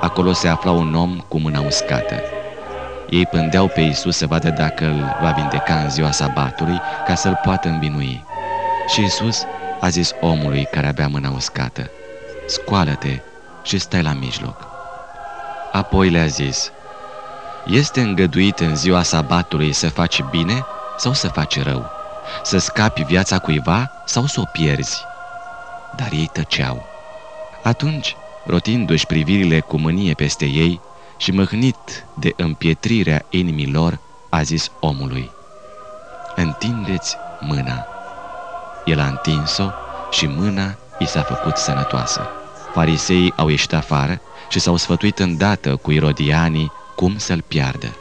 Acolo 0.00 0.32
se 0.32 0.48
afla 0.48 0.70
un 0.70 0.94
om 0.94 1.24
cu 1.28 1.38
mâna 1.38 1.60
uscată. 1.60 2.14
Ei 3.10 3.26
pândeau 3.26 3.68
pe 3.68 3.80
Iisus 3.80 4.16
să 4.16 4.26
vadă 4.26 4.50
dacă 4.50 4.84
îl 4.84 5.16
va 5.22 5.30
vindeca 5.30 5.74
în 5.74 5.90
ziua 5.90 6.10
sabatului 6.10 6.80
ca 7.06 7.14
să-l 7.14 7.40
poată 7.44 7.68
învinui. 7.68 8.24
Și 8.88 9.00
Iisus 9.00 9.42
a 9.80 9.88
zis 9.88 10.14
omului 10.20 10.68
care 10.70 10.86
avea 10.86 11.08
mâna 11.08 11.30
uscată, 11.30 11.90
Scoală-te 12.46 13.20
și 13.62 13.78
stai 13.78 14.02
la 14.02 14.12
mijloc. 14.12 14.75
Apoi 15.76 16.10
le-a 16.10 16.26
zis, 16.26 16.72
Este 17.66 18.00
îngăduit 18.00 18.60
în 18.60 18.76
ziua 18.76 19.02
sabatului 19.02 19.72
să 19.72 19.88
faci 19.88 20.22
bine 20.22 20.64
sau 20.98 21.12
să 21.12 21.28
faci 21.28 21.62
rău? 21.62 21.90
Să 22.42 22.58
scapi 22.58 23.02
viața 23.02 23.38
cuiva 23.38 23.90
sau 24.04 24.26
să 24.26 24.40
o 24.40 24.44
pierzi? 24.52 25.04
Dar 25.96 26.08
ei 26.12 26.30
tăceau. 26.32 26.86
Atunci, 27.62 28.16
rotindu-și 28.46 29.06
privirile 29.06 29.60
cu 29.60 29.76
mânie 29.76 30.14
peste 30.14 30.44
ei 30.44 30.80
și 31.16 31.30
măhnit 31.30 32.04
de 32.14 32.32
împietrirea 32.36 33.24
inimilor, 33.30 33.98
a 34.28 34.42
zis 34.42 34.70
omului, 34.80 35.30
Întindeți 36.34 37.16
mâna. 37.40 37.86
El 38.84 39.00
a 39.00 39.06
întins-o 39.06 39.70
și 40.10 40.26
mâna 40.26 40.74
i 40.98 41.06
s-a 41.06 41.22
făcut 41.22 41.56
sănătoasă. 41.56 42.28
Fariseii 42.72 43.32
au 43.36 43.48
ieșit 43.48 43.72
afară 43.72 44.20
și 44.48 44.60
s-au 44.60 44.76
sfătuit 44.76 45.18
îndată 45.18 45.76
cu 45.76 45.90
irodianii 45.90 46.72
cum 46.94 47.18
să-l 47.18 47.44
piardă. 47.48 47.96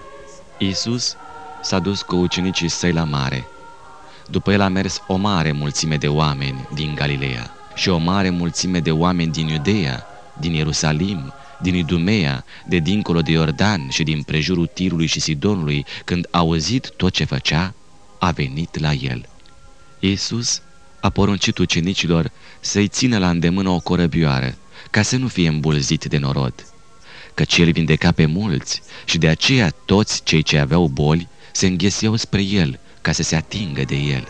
Iisus 0.57 1.15
s-a 1.61 1.79
dus 1.79 2.01
cu 2.01 2.15
ucenicii 2.15 2.67
săi 2.67 2.91
la 2.91 3.03
mare. 3.03 3.47
După 4.29 4.51
el 4.51 4.61
a 4.61 4.67
mers 4.67 5.01
o 5.07 5.15
mare 5.15 5.51
mulțime 5.51 5.97
de 5.97 6.07
oameni 6.07 6.67
din 6.73 6.95
Galileea 6.95 7.51
și 7.75 7.89
o 7.89 7.97
mare 7.97 8.29
mulțime 8.29 8.79
de 8.79 8.91
oameni 8.91 9.31
din 9.31 9.47
Iudeea, 9.47 10.05
din 10.39 10.53
Ierusalim, 10.53 11.33
din 11.61 11.75
Idumea, 11.75 12.45
de 12.65 12.77
dincolo 12.77 13.21
de 13.21 13.31
Iordan 13.31 13.89
și 13.89 14.03
din 14.03 14.21
prejurul 14.21 14.69
Tirului 14.73 15.05
și 15.05 15.19
Sidonului, 15.19 15.85
când 16.05 16.27
a 16.31 16.37
auzit 16.37 16.93
tot 16.95 17.13
ce 17.13 17.23
făcea, 17.23 17.73
a 18.19 18.31
venit 18.31 18.79
la 18.79 18.91
el. 18.91 19.25
Iisus 19.99 20.61
a 20.99 21.09
poruncit 21.09 21.57
ucenicilor 21.57 22.31
să-i 22.59 22.87
țină 22.87 23.17
la 23.17 23.29
îndemână 23.29 23.69
o 23.69 23.79
corăbioară, 23.79 24.55
ca 24.95 25.01
să 25.01 25.17
nu 25.17 25.27
fie 25.27 25.47
îmbulzit 25.47 26.05
de 26.05 26.17
norod, 26.17 26.53
căci 27.33 27.57
el 27.57 27.71
vindeca 27.71 28.11
pe 28.11 28.25
mulți 28.25 28.81
și 29.05 29.17
de 29.17 29.27
aceea 29.27 29.69
toți 29.85 30.23
cei 30.23 30.41
ce 30.41 30.57
aveau 30.57 30.87
boli 30.87 31.27
se 31.51 31.67
îngheseau 31.67 32.15
spre 32.15 32.41
el 32.41 32.79
ca 33.01 33.11
să 33.11 33.23
se 33.23 33.35
atingă 33.35 33.83
de 33.83 33.95
el. 33.95 34.27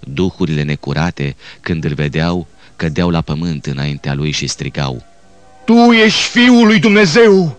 Duhurile 0.00 0.62
necurate, 0.62 1.36
când 1.60 1.84
îl 1.84 1.94
vedeau, 1.94 2.46
cădeau 2.76 3.10
la 3.10 3.20
pământ 3.20 3.66
înaintea 3.66 4.14
lui 4.14 4.30
și 4.30 4.46
strigau, 4.46 5.04
Tu 5.64 5.72
ești 5.72 6.28
Fiul 6.28 6.66
lui 6.66 6.78
Dumnezeu! 6.78 7.56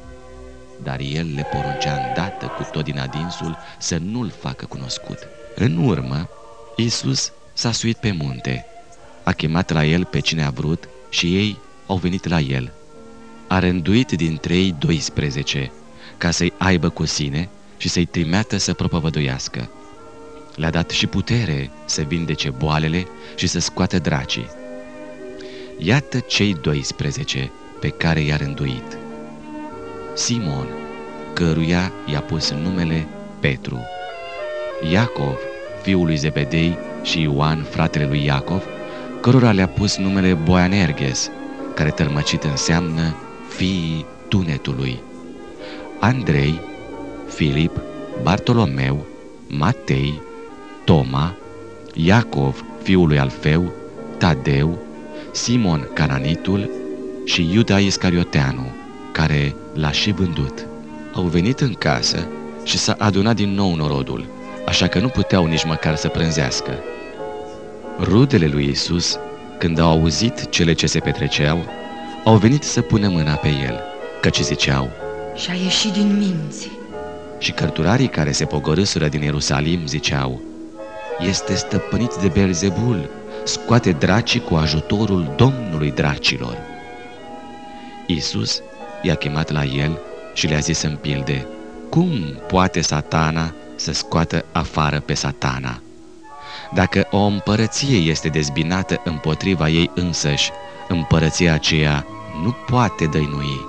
Dar 0.84 1.00
el 1.00 1.34
le 1.36 1.48
poruncea 1.52 2.06
îndată 2.08 2.46
cu 2.46 2.68
tot 2.72 2.84
din 2.84 3.00
adinsul 3.00 3.58
să 3.80 3.98
nu-l 3.98 4.34
facă 4.40 4.66
cunoscut. 4.66 5.18
În 5.56 5.78
urmă, 5.78 6.30
Iisus 6.76 7.32
s-a 7.54 7.72
suit 7.72 7.98
pe 7.98 8.12
munte, 8.12 8.66
a 9.24 9.32
chemat 9.32 9.72
la 9.72 9.86
el 9.86 10.06
pe 10.06 10.20
cine 10.20 10.44
a 10.44 10.50
vrut 10.50 10.88
și 11.10 11.36
ei 11.36 11.58
au 11.86 11.98
venit 11.98 12.28
la 12.28 12.40
el. 12.40 12.72
A 13.48 13.60
rânduit 13.60 14.12
dintre 14.12 14.56
ei 14.56 14.76
12, 14.80 15.72
ca 16.18 16.32
să-i 16.32 16.54
aibă 16.58 16.90
cu 16.90 17.06
sine 17.06 17.50
și 17.78 17.90
să-i 17.90 18.06
trimeată 18.06 18.58
să 18.58 18.74
propovăduiască. 18.74 19.70
Le-a 20.56 20.70
dat 20.70 20.90
și 20.90 21.08
putere 21.08 21.70
să 21.86 22.02
vindece 22.02 22.50
boalele 22.50 23.08
și 23.36 23.48
să 23.48 23.60
scoată 23.60 24.00
dracii. 24.00 24.50
Iată 25.78 26.20
cei 26.20 26.54
12 26.62 27.52
pe 27.80 27.90
care 27.90 28.20
i-a 28.20 28.36
rânduit. 28.36 28.98
Simon, 30.16 30.68
căruia 31.34 31.92
i-a 32.12 32.22
pus 32.22 32.52
numele 32.52 33.08
Petru. 33.40 33.80
Iacov, 34.92 35.38
fiul 35.82 36.06
lui 36.06 36.16
Zebedei 36.16 36.78
și 37.02 37.22
Ioan, 37.22 37.64
fratele 37.70 38.06
lui 38.06 38.26
Iacov, 38.26 38.64
cărora 39.22 39.52
le-a 39.52 39.68
pus 39.68 39.98
numele 39.98 40.34
Boanerges, 40.34 41.30
care 41.76 41.90
tărmăcit 41.90 42.44
înseamnă 42.44 43.16
fiii 43.48 44.06
tunetului. 44.28 45.00
Andrei, 46.00 46.60
Filip, 47.28 47.82
Bartolomeu, 48.22 49.06
Matei, 49.48 50.22
Toma, 50.86 51.36
Iacov, 51.94 52.66
fiul 52.82 53.08
lui 53.08 53.20
Alfeu, 53.20 53.72
Tadeu, 54.18 54.78
Simon 55.32 55.88
Cananitul 55.94 56.70
și 57.26 57.50
Iuda 57.54 57.80
Iscarioteanu, 57.80 58.72
care 59.12 59.56
l-a 59.74 59.92
și 59.92 60.12
vândut. 60.12 60.66
Au 61.14 61.24
venit 61.24 61.60
în 61.60 61.74
casă 61.74 62.28
și 62.64 62.78
s-a 62.78 62.96
adunat 62.98 63.36
din 63.36 63.54
nou 63.54 63.76
norodul, 63.76 64.26
așa 64.66 64.88
că 64.88 65.00
nu 65.00 65.08
puteau 65.08 65.46
nici 65.46 65.66
măcar 65.66 65.96
să 65.96 66.08
prânzească. 66.08 66.72
Rudele 68.00 68.48
lui 68.48 68.68
Isus 68.68 69.20
când 69.64 69.80
au 69.80 69.90
auzit 69.90 70.50
cele 70.50 70.74
ce 70.74 70.88
se 70.88 71.00
petreceau, 71.00 71.66
au 72.24 72.36
venit 72.36 72.64
să 72.64 72.82
pună 72.82 73.08
mâna 73.08 73.34
pe 73.34 73.48
el, 73.48 73.80
căci 74.22 74.40
ziceau, 74.40 74.90
Și-a 75.36 75.54
ieșit 75.54 75.94
din 75.94 76.18
minți. 76.18 76.70
Și 77.38 77.52
cărturarii 77.52 78.08
care 78.08 78.32
se 78.32 78.46
pogorâsură 78.46 79.08
din 79.08 79.22
Ierusalim 79.22 79.86
ziceau, 79.86 80.42
Este 81.20 81.56
stăpânit 81.56 82.14
de 82.14 82.28
Belzebul, 82.28 83.10
scoate 83.44 83.92
dracii 83.92 84.40
cu 84.40 84.56
ajutorul 84.56 85.34
Domnului 85.36 85.92
dracilor. 85.92 86.58
Iisus 88.08 88.62
i-a 89.02 89.16
chemat 89.16 89.52
la 89.52 89.64
el 89.64 90.00
și 90.34 90.48
le-a 90.48 90.60
zis 90.60 90.82
în 90.82 90.96
pilde, 90.96 91.48
Cum 91.90 92.10
poate 92.48 92.82
satana 92.82 93.54
să 93.76 93.94
scoată 93.94 94.46
afară 94.52 95.00
pe 95.00 95.14
satana? 95.14 95.83
Dacă 96.74 97.08
o 97.12 97.18
împărăție 97.18 97.98
este 97.98 98.28
dezbinată 98.28 99.02
împotriva 99.04 99.70
ei 99.70 99.92
însăși, 99.96 100.52
împărăția 100.88 101.54
aceea 101.54 102.06
nu 102.44 102.52
poate 102.52 103.06
dăinui. 103.06 103.66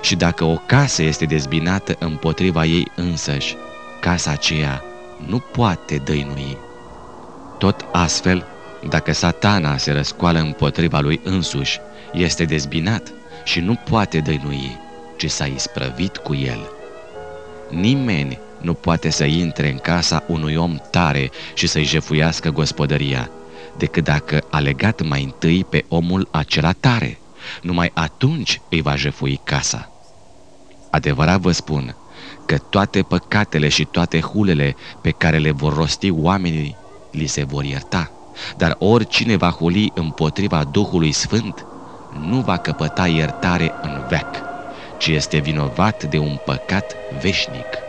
Și 0.00 0.16
dacă 0.16 0.44
o 0.44 0.56
casă 0.66 1.02
este 1.02 1.24
dezbinată 1.24 1.96
împotriva 1.98 2.64
ei 2.64 2.90
însăși, 2.94 3.56
casa 4.00 4.30
aceea 4.30 4.82
nu 5.26 5.38
poate 5.38 5.96
dăinui. 6.04 6.56
Tot 7.58 7.84
astfel, 7.92 8.46
dacă 8.88 9.12
satana 9.12 9.76
se 9.76 9.92
răscoală 9.92 10.38
împotriva 10.38 11.00
lui 11.00 11.20
însuși, 11.24 11.80
este 12.12 12.44
dezbinat 12.44 13.12
și 13.44 13.60
nu 13.60 13.78
poate 13.90 14.18
dăinui, 14.18 14.78
ci 15.16 15.30
s-a 15.30 15.44
isprăvit 15.44 16.16
cu 16.16 16.34
el. 16.34 16.70
Nimeni 17.70 18.38
nu 18.66 18.74
poate 18.74 19.10
să 19.10 19.24
intre 19.24 19.70
în 19.70 19.78
casa 19.78 20.22
unui 20.26 20.54
om 20.54 20.76
tare 20.90 21.30
și 21.54 21.66
să-i 21.66 21.84
jefuiască 21.84 22.50
gospodăria, 22.50 23.30
decât 23.76 24.04
dacă 24.04 24.44
a 24.50 24.58
legat 24.58 25.02
mai 25.02 25.22
întâi 25.22 25.64
pe 25.64 25.84
omul 25.88 26.28
acela 26.30 26.72
tare. 26.72 27.18
Numai 27.62 27.90
atunci 27.94 28.60
îi 28.70 28.80
va 28.80 28.96
jefui 28.96 29.40
casa. 29.44 29.90
Adevărat 30.90 31.40
vă 31.40 31.52
spun 31.52 31.96
că 32.46 32.58
toate 32.58 33.02
păcatele 33.02 33.68
și 33.68 33.84
toate 33.84 34.20
hulele 34.20 34.76
pe 35.00 35.10
care 35.10 35.38
le 35.38 35.50
vor 35.50 35.74
rosti 35.74 36.10
oamenii 36.10 36.76
li 37.10 37.26
se 37.26 37.44
vor 37.44 37.64
ierta, 37.64 38.10
dar 38.56 38.76
oricine 38.78 39.36
va 39.36 39.50
huli 39.50 39.92
împotriva 39.94 40.64
Duhului 40.64 41.12
Sfânt 41.12 41.66
nu 42.28 42.40
va 42.40 42.56
căpăta 42.56 43.06
iertare 43.06 43.72
în 43.82 44.04
veac, 44.08 44.42
ci 44.98 45.06
este 45.06 45.38
vinovat 45.38 46.04
de 46.04 46.18
un 46.18 46.38
păcat 46.44 46.94
veșnic. 47.20 47.85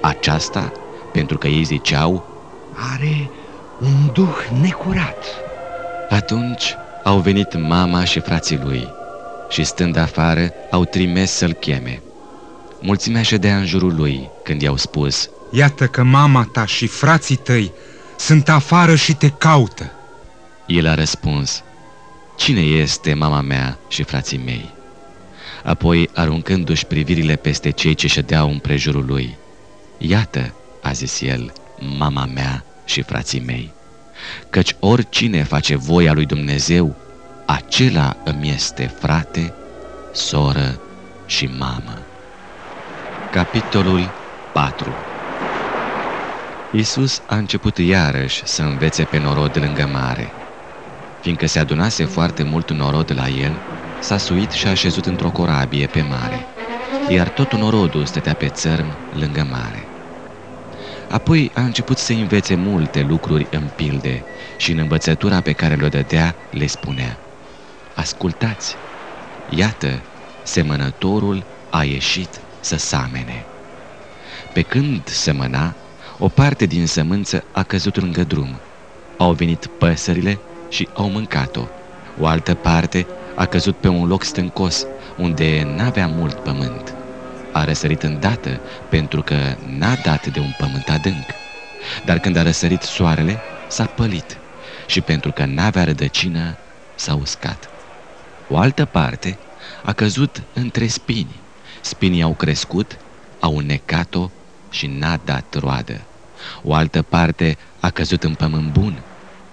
Aceasta 0.00 0.72
pentru 1.12 1.38
că 1.38 1.48
ei 1.48 1.64
ziceau, 1.64 2.28
Are 2.92 3.30
un 3.80 4.10
duh 4.12 4.60
necurat. 4.60 5.24
Atunci 6.08 6.74
au 7.04 7.18
venit 7.18 7.58
mama 7.58 8.04
și 8.04 8.20
frații 8.20 8.60
lui 8.64 8.88
și 9.48 9.64
stând 9.64 9.96
afară 9.96 10.50
au 10.70 10.84
trimis 10.84 11.30
să-l 11.30 11.52
cheme. 11.52 12.02
Mulțimea 12.80 13.22
ședea 13.22 13.56
în 13.56 13.66
jurul 13.66 13.94
lui 13.94 14.28
când 14.42 14.62
i-au 14.62 14.76
spus, 14.76 15.30
Iată 15.50 15.86
că 15.86 16.02
mama 16.02 16.48
ta 16.52 16.66
și 16.66 16.86
frații 16.86 17.36
tăi 17.36 17.72
sunt 18.18 18.48
afară 18.48 18.94
și 18.94 19.14
te 19.14 19.28
caută. 19.28 19.92
El 20.66 20.86
a 20.86 20.94
răspuns, 20.94 21.62
Cine 22.36 22.60
este 22.60 23.14
mama 23.14 23.40
mea 23.40 23.78
și 23.88 24.02
frații 24.02 24.40
mei? 24.44 24.70
Apoi, 25.64 26.10
aruncându-și 26.14 26.86
privirile 26.86 27.36
peste 27.36 27.70
cei 27.70 27.94
ce 27.94 28.06
ședeau 28.06 28.50
în 28.50 28.58
prejurul 28.58 29.04
lui, 29.06 29.36
Iată, 30.02 30.54
a 30.82 30.92
zis 30.92 31.20
el, 31.20 31.52
mama 31.98 32.24
mea 32.24 32.64
și 32.84 33.02
frații 33.02 33.40
mei, 33.40 33.72
căci 34.50 34.74
oricine 34.78 35.42
face 35.42 35.76
voia 35.76 36.12
lui 36.12 36.26
Dumnezeu, 36.26 36.96
acela 37.46 38.16
îmi 38.24 38.50
este 38.50 38.86
frate, 38.86 39.54
soră 40.12 40.80
și 41.26 41.46
mamă. 41.46 42.06
Capitolul 43.30 44.12
4 44.52 44.96
Iisus 46.70 47.22
a 47.26 47.36
început 47.36 47.78
iarăși 47.78 48.46
să 48.46 48.62
învețe 48.62 49.04
pe 49.04 49.18
norod 49.18 49.56
lângă 49.56 49.86
mare. 49.86 50.34
Fiindcă 51.20 51.46
se 51.46 51.58
adunase 51.58 52.04
foarte 52.04 52.42
mult 52.42 52.70
norod 52.70 53.12
la 53.14 53.28
el, 53.28 53.62
s-a 53.98 54.16
suit 54.16 54.50
și 54.50 54.66
a 54.66 54.70
așezut 54.70 55.06
într-o 55.06 55.30
corabie 55.30 55.86
pe 55.86 56.02
mare, 56.02 56.46
iar 57.08 57.28
tot 57.28 57.52
norodul 57.52 58.06
stătea 58.06 58.34
pe 58.34 58.48
țărm 58.48 58.98
lângă 59.10 59.46
mare. 59.50 59.89
Apoi 61.10 61.50
a 61.54 61.60
început 61.60 61.98
să 61.98 62.12
învețe 62.12 62.54
multe 62.54 63.02
lucruri 63.02 63.46
în 63.50 63.68
pilde 63.68 64.24
și 64.56 64.72
în 64.72 64.78
învățătura 64.78 65.40
pe 65.40 65.52
care 65.52 65.74
le-o 65.74 65.88
dădea 65.88 66.36
le 66.50 66.66
spunea 66.66 67.18
Ascultați! 67.94 68.76
Iată, 69.46 70.02
semănătorul 70.42 71.44
a 71.70 71.84
ieșit 71.84 72.40
să 72.60 72.76
samene. 72.76 73.46
Pe 74.52 74.62
când 74.62 75.08
semăna, 75.08 75.76
o 76.18 76.28
parte 76.28 76.66
din 76.66 76.86
sămânță 76.86 77.44
a 77.52 77.62
căzut 77.62 77.96
lângă 77.96 78.24
drum. 78.24 78.60
Au 79.16 79.32
venit 79.32 79.66
păsările 79.66 80.40
și 80.68 80.88
au 80.92 81.10
mâncat-o. 81.10 81.68
O 82.18 82.26
altă 82.26 82.54
parte 82.54 83.06
a 83.34 83.46
căzut 83.46 83.76
pe 83.76 83.88
un 83.88 84.06
loc 84.06 84.22
stâncos, 84.22 84.86
unde 85.16 85.62
n-avea 85.76 86.06
mult 86.06 86.40
pământ. 86.40 86.99
A 87.52 87.64
răsărit 87.64 88.02
îndată 88.02 88.60
pentru 88.88 89.22
că 89.22 89.56
n-a 89.58 89.96
dat 89.96 90.26
de 90.26 90.40
un 90.40 90.52
pământ 90.52 90.88
adânc. 90.88 91.30
Dar 92.04 92.18
când 92.18 92.36
a 92.36 92.42
răsărit 92.42 92.82
soarele, 92.82 93.44
s-a 93.66 93.86
pălit 93.86 94.40
și 94.86 95.00
pentru 95.00 95.32
că 95.32 95.44
n-avea 95.44 95.84
rădăcină, 95.84 96.58
s-a 96.94 97.14
uscat. 97.14 97.70
O 98.46 98.58
altă 98.58 98.84
parte 98.84 99.38
a 99.82 99.92
căzut 99.92 100.42
între 100.52 100.86
spini. 100.86 101.44
Spinii 101.80 102.22
au 102.22 102.34
crescut, 102.34 103.00
au 103.38 103.58
necat-o 103.58 104.30
și 104.70 104.86
n-a 104.86 105.16
dat 105.16 105.54
roadă. 105.58 106.08
O 106.62 106.74
altă 106.74 107.02
parte 107.02 107.58
a 107.80 107.90
căzut 107.90 108.24
în 108.24 108.34
pământ 108.34 108.72
bun, 108.72 109.04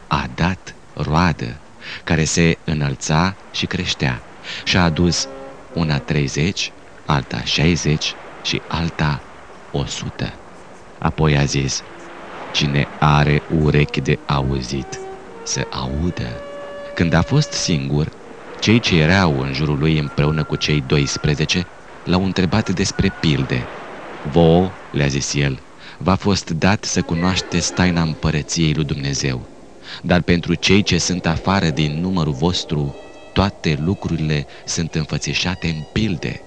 a 0.07 0.27
dat 0.35 0.75
roadă, 0.93 1.61
care 2.03 2.23
se 2.23 2.59
înălța 2.63 3.37
și 3.51 3.65
creștea 3.65 4.25
și 4.63 4.77
a 4.77 4.83
adus 4.83 5.29
una 5.73 5.99
30, 5.99 6.73
alta 7.07 7.43
60 7.43 8.15
și 8.41 8.61
alta 8.67 9.21
100. 9.71 10.33
Apoi 10.99 11.37
a 11.37 11.43
zis, 11.43 11.83
cine 12.51 12.87
are 12.99 13.43
urechi 13.47 14.01
de 14.01 14.19
auzit, 14.25 14.99
să 15.43 15.67
audă. 15.69 16.41
Când 16.95 17.13
a 17.13 17.21
fost 17.21 17.51
singur, 17.51 18.09
cei 18.59 18.79
ce 18.79 18.95
erau 18.95 19.39
în 19.39 19.53
jurul 19.53 19.77
lui 19.77 19.99
împreună 19.99 20.43
cu 20.43 20.55
cei 20.55 20.81
12 20.81 21.67
l-au 22.03 22.23
întrebat 22.23 22.69
despre 22.69 23.09
pilde. 23.09 23.69
Vouă, 24.21 24.71
le-a 24.91 25.07
zis 25.07 25.33
el, 25.33 25.59
v-a 25.97 26.15
fost 26.15 26.49
dat 26.49 26.83
să 26.83 27.01
cunoașteți 27.01 27.73
taina 27.73 28.01
împărăției 28.01 28.73
lui 28.73 28.85
Dumnezeu. 28.85 29.49
Dar 30.01 30.21
pentru 30.21 30.53
cei 30.53 30.81
ce 30.81 30.97
sunt 30.97 31.25
afară 31.25 31.69
din 31.69 31.99
numărul 32.01 32.33
vostru, 32.33 32.95
toate 33.33 33.77
lucrurile 33.81 34.45
sunt 34.65 34.95
înfățișate 34.95 35.67
în 35.67 35.81
pilde, 35.91 36.41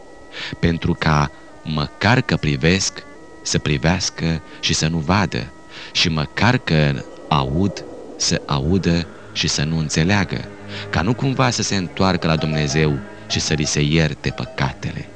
pentru 0.58 0.94
ca, 0.98 1.30
măcar 1.62 2.20
că 2.20 2.36
privesc, 2.36 3.02
să 3.42 3.58
privească 3.58 4.42
și 4.60 4.74
să 4.74 4.86
nu 4.86 4.98
vadă, 4.98 5.52
și 5.92 6.08
măcar 6.08 6.58
că 6.58 7.02
aud, 7.28 7.84
să 8.16 8.42
audă 8.46 9.06
și 9.32 9.48
să 9.48 9.64
nu 9.64 9.78
înțeleagă, 9.78 10.44
ca 10.90 11.02
nu 11.02 11.14
cumva 11.14 11.50
să 11.50 11.62
se 11.62 11.76
întoarcă 11.76 12.26
la 12.26 12.36
Dumnezeu 12.36 12.98
și 13.28 13.40
să 13.40 13.54
li 13.54 13.64
se 13.64 13.80
ierte 13.80 14.30
păcatele. 14.30 15.08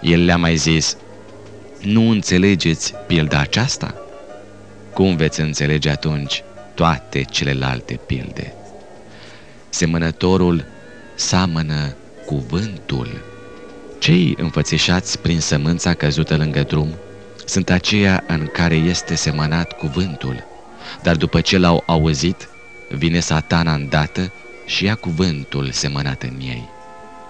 El 0.00 0.24
le-a 0.24 0.36
mai 0.36 0.56
zis, 0.56 0.96
nu 1.82 2.10
înțelegeți 2.10 2.94
pilda 3.06 3.38
aceasta? 3.38 3.94
Cum 4.92 5.16
veți 5.16 5.40
înțelege 5.40 5.90
atunci 5.90 6.42
toate 6.74 7.22
celelalte 7.22 8.00
pilde? 8.06 8.54
Semănătorul 9.68 10.64
seamănă 11.14 11.96
cuvântul. 12.26 13.24
Cei 14.06 14.34
înfățișați 14.38 15.18
prin 15.18 15.40
sămânța 15.40 15.94
căzută 15.94 16.36
lângă 16.36 16.62
drum 16.62 16.94
sunt 17.44 17.70
aceia 17.70 18.24
în 18.26 18.46
care 18.52 18.74
este 18.74 19.14
semănat 19.14 19.72
cuvântul, 19.72 20.44
dar 21.02 21.16
după 21.16 21.40
ce 21.40 21.58
l-au 21.58 21.82
auzit, 21.86 22.48
vine 22.88 23.20
satana 23.20 23.74
îndată 23.74 24.32
și 24.66 24.84
ia 24.84 24.94
cuvântul 24.94 25.70
semănat 25.70 26.22
în 26.22 26.36
ei. 26.40 26.68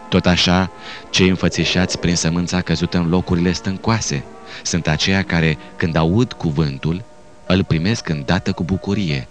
Tot 0.09 0.27
așa, 0.27 0.71
cei 1.11 1.29
înfățișați 1.29 1.99
prin 1.99 2.17
sămânța 2.17 2.61
căzută 2.61 2.99
în 2.99 3.09
locurile 3.09 3.53
stâncoase 3.53 4.25
sunt 4.63 4.87
aceia 4.89 5.23
care, 5.23 5.59
când 5.77 5.97
aud 5.97 6.33
cuvântul, 6.33 7.05
îl 7.47 7.65
primesc 7.65 8.09
îndată 8.09 8.53
cu 8.53 8.65
bucurie, 8.65 9.29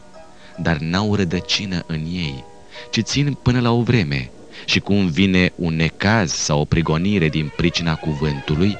dar 0.58 0.78
n-au 0.78 1.16
rădăcină 1.16 1.84
în 1.88 2.00
ei, 2.12 2.44
ci 2.92 3.02
țin 3.02 3.38
până 3.42 3.60
la 3.60 3.72
o 3.72 3.82
vreme 3.82 4.30
și 4.66 4.80
cum 4.80 5.08
vine 5.08 5.52
un 5.56 5.76
necaz 5.76 6.32
sau 6.32 6.60
o 6.60 6.66
prigonire 6.66 7.30
din 7.30 7.52
pricina 7.56 7.96
cuvântului, 7.96 8.78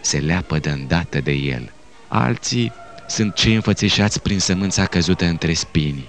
se 0.00 0.18
leapă 0.18 0.58
de 0.58 0.70
îndată 0.70 1.20
de 1.20 1.32
el. 1.32 1.72
Alții 2.08 2.72
sunt 3.08 3.34
cei 3.34 3.54
înfățișați 3.54 4.22
prin 4.22 4.38
sămânța 4.38 4.86
căzută 4.86 5.24
între 5.24 5.52
spini. 5.52 6.04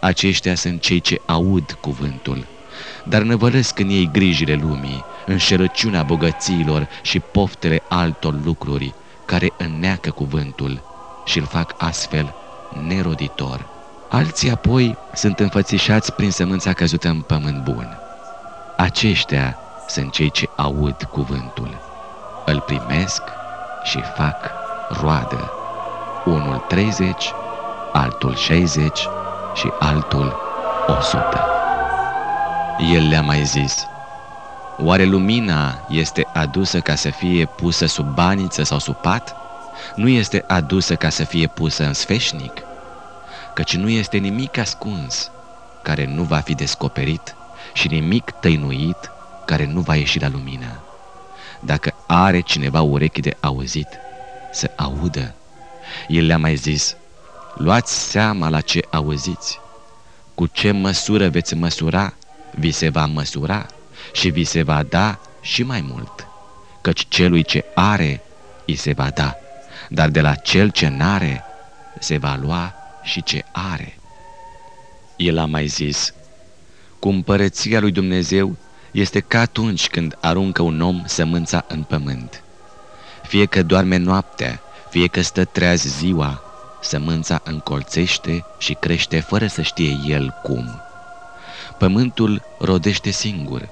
Aceștia 0.00 0.54
sunt 0.54 0.80
cei 0.80 1.00
ce 1.00 1.20
aud 1.26 1.76
cuvântul, 1.80 2.46
dar 3.04 3.22
năvălesc 3.22 3.78
în 3.78 3.88
ei 3.88 4.08
grijile 4.12 4.54
lumii, 4.54 5.04
înșelăciunea 5.26 6.02
bogățiilor 6.02 6.88
și 7.02 7.20
poftele 7.20 7.82
altor 7.88 8.44
lucruri 8.44 8.94
care 9.24 9.52
înneacă 9.58 10.10
cuvântul 10.10 10.82
și 11.24 11.38
îl 11.38 11.44
fac 11.44 11.74
astfel 11.78 12.34
neroditor. 12.88 13.66
Alții 14.08 14.50
apoi 14.50 14.96
sunt 15.14 15.38
înfățișați 15.38 16.12
prin 16.12 16.30
sămânța 16.30 16.72
căzută 16.72 17.08
în 17.08 17.20
pământ 17.20 17.62
bun. 17.62 17.99
Aceștia 18.80 19.56
sunt 19.88 20.12
cei 20.12 20.30
ce 20.30 20.48
aud 20.56 21.02
cuvântul, 21.02 21.80
îl 22.46 22.60
primesc 22.60 23.22
și 23.82 24.00
fac 24.16 24.50
roadă. 24.88 25.50
Unul 26.24 26.64
30, 26.68 27.32
altul 27.92 28.34
60 28.34 28.98
și 29.54 29.72
altul 29.78 30.36
100. 30.86 31.46
El 32.92 33.08
le-a 33.08 33.22
mai 33.22 33.44
zis, 33.44 33.86
Oare 34.78 35.04
lumina 35.04 35.74
este 35.88 36.26
adusă 36.32 36.80
ca 36.80 36.94
să 36.94 37.10
fie 37.10 37.46
pusă 37.46 37.86
sub 37.86 38.06
baniță 38.14 38.62
sau 38.62 38.78
sub 38.78 38.94
pat? 38.94 39.36
Nu 39.94 40.08
este 40.08 40.44
adusă 40.46 40.94
ca 40.96 41.08
să 41.08 41.24
fie 41.24 41.46
pusă 41.46 41.84
în 41.84 41.92
sfeșnic? 41.92 42.52
Căci 43.54 43.76
nu 43.76 43.88
este 43.88 44.16
nimic 44.16 44.58
ascuns 44.58 45.30
care 45.82 46.06
nu 46.06 46.22
va 46.22 46.38
fi 46.38 46.54
descoperit 46.54 47.34
și 47.72 47.88
nimic 47.88 48.30
tăinuit 48.30 49.10
care 49.46 49.66
nu 49.66 49.80
va 49.80 49.94
ieși 49.94 50.20
la 50.20 50.28
lumină. 50.28 50.80
Dacă 51.60 51.94
are 52.06 52.40
cineva 52.40 52.80
urechi 52.80 53.20
de 53.20 53.36
auzit, 53.40 53.88
să 54.52 54.70
audă. 54.76 55.34
El 56.08 56.26
le-a 56.26 56.38
mai 56.38 56.54
zis, 56.54 56.96
luați 57.54 58.10
seama 58.10 58.48
la 58.48 58.60
ce 58.60 58.80
auziți. 58.90 59.60
Cu 60.34 60.46
ce 60.46 60.70
măsură 60.70 61.28
veți 61.28 61.54
măsura, 61.54 62.14
vi 62.54 62.70
se 62.70 62.88
va 62.88 63.06
măsura 63.06 63.66
și 64.12 64.28
vi 64.28 64.44
se 64.44 64.62
va 64.62 64.82
da 64.82 65.18
și 65.40 65.62
mai 65.62 65.80
mult. 65.80 66.26
Căci 66.80 67.06
celui 67.08 67.42
ce 67.42 67.64
are, 67.74 68.22
îi 68.66 68.74
se 68.74 68.92
va 68.92 69.10
da, 69.10 69.36
dar 69.88 70.08
de 70.08 70.20
la 70.20 70.34
cel 70.34 70.70
ce 70.70 70.88
n-are, 70.88 71.44
se 71.98 72.16
va 72.16 72.38
lua 72.40 72.74
și 73.02 73.22
ce 73.22 73.44
are. 73.52 73.98
El 75.16 75.38
a 75.38 75.44
mai 75.44 75.66
zis, 75.66 76.14
cu 77.00 77.08
împărăția 77.08 77.80
lui 77.80 77.90
Dumnezeu 77.90 78.56
este 78.90 79.20
ca 79.20 79.40
atunci 79.40 79.88
când 79.88 80.16
aruncă 80.20 80.62
un 80.62 80.80
om 80.80 81.02
sămânța 81.06 81.64
în 81.68 81.82
pământ. 81.82 82.42
Fie 83.22 83.44
că 83.46 83.62
doarme 83.62 83.96
noaptea, 83.96 84.60
fie 84.90 85.06
că 85.06 85.20
stă 85.20 85.44
treaz 85.44 85.82
ziua, 85.82 86.42
sămânța 86.82 87.40
încolțește 87.44 88.44
și 88.58 88.74
crește 88.74 89.20
fără 89.20 89.46
să 89.46 89.62
știe 89.62 89.98
el 90.06 90.34
cum. 90.42 90.80
Pământul 91.78 92.42
rodește 92.58 93.10
singur, 93.10 93.68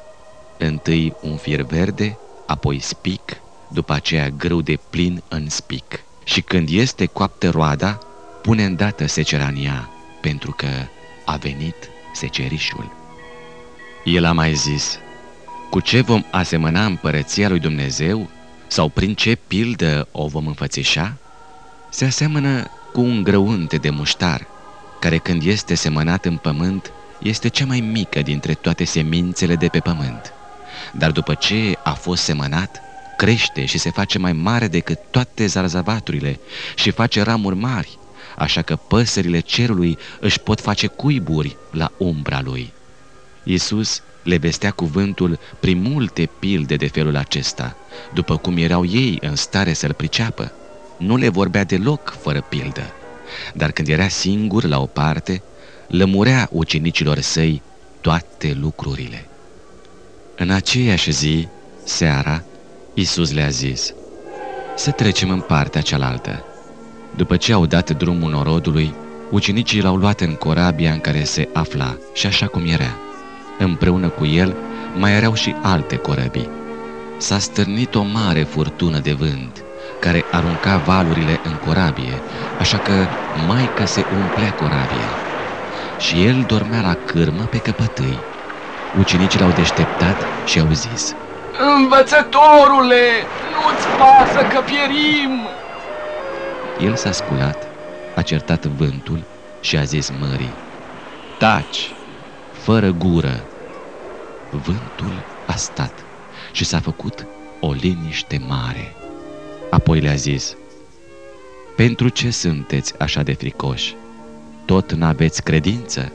întâi 0.59 1.15
un 1.21 1.37
fier 1.37 1.63
verde, 1.63 2.19
apoi 2.47 2.79
spic, 2.79 3.37
după 3.69 3.93
aceea 3.93 4.29
grâu 4.29 4.61
de 4.61 4.79
plin 4.91 5.23
în 5.29 5.49
spic. 5.49 6.03
Și 6.25 6.41
când 6.41 6.69
este 6.71 7.07
coaptă 7.07 7.51
roada, 7.51 7.99
pune 8.43 8.65
îndată 8.65 9.07
secera 9.07 9.47
în 9.47 9.65
ea, 9.65 9.89
pentru 10.21 10.51
că 10.57 10.67
a 11.25 11.37
venit 11.37 11.77
secerișul. 12.15 13.08
El 14.05 14.25
a 14.25 14.33
mai 14.33 14.55
zis, 14.55 14.99
cu 15.71 15.81
ce 15.81 16.01
vom 16.01 16.25
asemăna 16.31 16.85
împărăția 16.85 17.49
lui 17.49 17.59
Dumnezeu 17.59 18.31
sau 18.67 18.89
prin 18.89 19.15
ce 19.15 19.39
pildă 19.47 20.09
o 20.13 20.27
vom 20.27 20.47
înfățișa? 20.47 21.17
Se 21.91 22.05
aseamănă 22.05 22.71
cu 22.93 23.01
un 23.01 23.23
grăunte 23.23 23.77
de 23.77 23.91
muștar, 23.91 24.47
care 25.01 25.19
când 25.19 25.43
este 25.45 25.75
semănat 25.75 26.25
în 26.25 26.37
pământ, 26.37 26.93
este 27.21 27.49
cea 27.49 27.67
mai 27.67 27.81
mică 27.81 28.23
dintre 28.23 28.55
toate 28.55 28.85
semințele 28.85 29.55
de 29.55 29.69
pe 29.69 29.79
pământ. 29.79 30.33
Dar 30.93 31.11
după 31.11 31.35
ce 31.35 31.79
a 31.83 31.93
fost 31.93 32.23
semănat, 32.23 32.81
crește 33.17 33.65
și 33.65 33.79
se 33.79 33.91
face 33.91 34.19
mai 34.19 34.33
mare 34.33 34.69
decât 34.69 34.99
toate 35.11 35.47
zarzavaturile 35.47 36.41
și 36.75 36.91
face 36.91 37.23
ramuri 37.23 37.57
mari, 37.57 37.99
așa 38.37 38.63
că 38.63 38.77
păsările 38.77 39.41
cerului 39.41 39.99
își 40.21 40.41
pot 40.41 40.61
face 40.61 40.87
cuiburi 40.87 41.57
la 41.71 41.91
umbra 41.97 42.41
lui. 42.41 42.73
Iisus 43.49 44.03
le 44.23 44.37
vestea 44.37 44.71
cuvântul 44.71 45.39
prin 45.61 45.81
multe 45.81 46.31
pilde 46.39 46.77
de 46.77 46.87
felul 46.87 47.17
acesta, 47.17 47.77
după 48.15 48.37
cum 48.37 48.57
erau 48.57 48.85
ei 48.85 49.19
în 49.21 49.37
stare 49.37 49.73
să-l 49.73 49.93
priceapă. 49.93 50.53
Nu 50.97 51.17
le 51.17 51.29
vorbea 51.29 51.65
deloc 51.65 52.17
fără 52.21 52.41
pildă, 52.49 52.83
dar 53.55 53.71
când 53.71 53.89
era 53.89 54.09
singur 54.09 54.65
la 54.65 54.81
o 54.81 54.87
parte, 54.87 55.43
lămurea 55.87 56.49
ucenicilor 56.53 57.21
săi 57.21 57.63
toate 58.01 58.57
lucrurile. 58.61 59.29
În 60.37 60.51
aceeași 60.51 61.11
zi, 61.11 61.49
seara, 61.85 62.43
Iisus 62.95 63.33
le-a 63.33 63.49
zis, 63.49 63.95
să 64.77 64.91
trecem 64.91 65.31
în 65.31 65.41
partea 65.41 65.81
cealaltă. 65.81 66.45
După 67.17 67.37
ce 67.37 67.53
au 67.53 67.67
dat 67.67 67.91
drumul 67.91 68.31
norodului, 68.31 68.95
ucenicii 69.31 69.83
l-au 69.83 69.97
luat 69.97 70.21
în 70.21 70.35
corabia 70.35 70.93
în 70.93 71.01
care 71.01 71.25
se 71.25 71.49
afla 71.53 71.97
și 72.15 72.27
așa 72.27 72.47
cum 72.47 72.67
era. 72.67 72.97
Împreună 73.59 74.09
cu 74.09 74.27
el 74.27 74.57
mai 74.95 75.13
erau 75.13 75.35
și 75.35 75.55
alte 75.63 75.97
corăbii. 75.97 76.51
S-a 77.17 77.39
stârnit 77.39 77.95
o 77.95 78.03
mare 78.03 78.43
furtună 78.43 78.99
de 78.99 79.13
vânt, 79.13 79.65
care 80.01 80.27
arunca 80.31 80.77
valurile 80.79 81.41
în 81.43 81.57
corabie, 81.57 82.23
așa 82.59 82.79
că 82.79 83.09
Maica 83.47 83.85
se 83.85 84.07
umplea 84.11 84.53
corabia. 84.53 85.19
Și 85.97 86.25
el 86.25 86.45
dormea 86.47 86.81
la 86.81 86.95
cârmă 86.95 87.47
pe 87.47 87.59
căpătâi. 87.59 88.25
Ucenicii 88.93 89.39
l-au 89.39 89.51
deșteptat 89.53 90.27
și 90.45 90.59
au 90.59 90.71
zis, 90.71 91.15
Învățătorule, 91.77 93.29
nu-ți 93.53 93.89
pasă 93.89 94.45
că 94.45 94.61
pierim! 94.61 95.49
El 96.77 96.95
s-a 96.95 97.13
sculat, 97.13 97.69
a 98.15 98.23
certat 98.23 98.65
vântul 98.65 99.27
și 99.61 99.77
a 99.77 99.83
zis 99.85 100.11
mării, 100.11 100.55
Taci, 101.37 101.95
fără 102.51 102.91
gură! 102.91 103.48
Vântul 104.51 105.25
a 105.47 105.57
stat 105.57 106.07
și 106.53 106.65
s-a 106.65 106.81
făcut 106.81 107.27
o 107.61 107.73
liniște 107.73 108.41
mare. 108.47 108.95
Apoi 109.71 110.01
le-a 110.01 110.15
zis, 110.15 110.57
Pentru 111.77 112.09
ce 112.09 112.31
sunteți 112.31 112.99
așa 112.99 113.23
de 113.23 113.33
fricoși? 113.33 113.97
Tot 114.65 114.93
n-aveți 114.93 115.43
credință? 115.43 116.13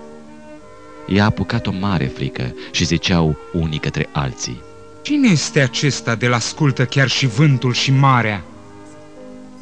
I-a 1.08 1.26
apucat 1.26 1.68
o 1.68 1.72
mare 1.72 2.06
frică 2.06 2.56
și 2.72 2.86
ziceau 2.86 3.38
unii 3.54 3.80
către 3.80 4.10
alții, 4.12 4.62
Cine 5.02 5.28
este 5.28 5.60
acesta 5.60 6.16
de 6.16 6.28
la 6.28 6.36
ascultă 6.36 6.86
chiar 6.86 7.08
și 7.08 7.28
vântul 7.28 7.74
și 7.74 7.92
marea? 7.92 8.44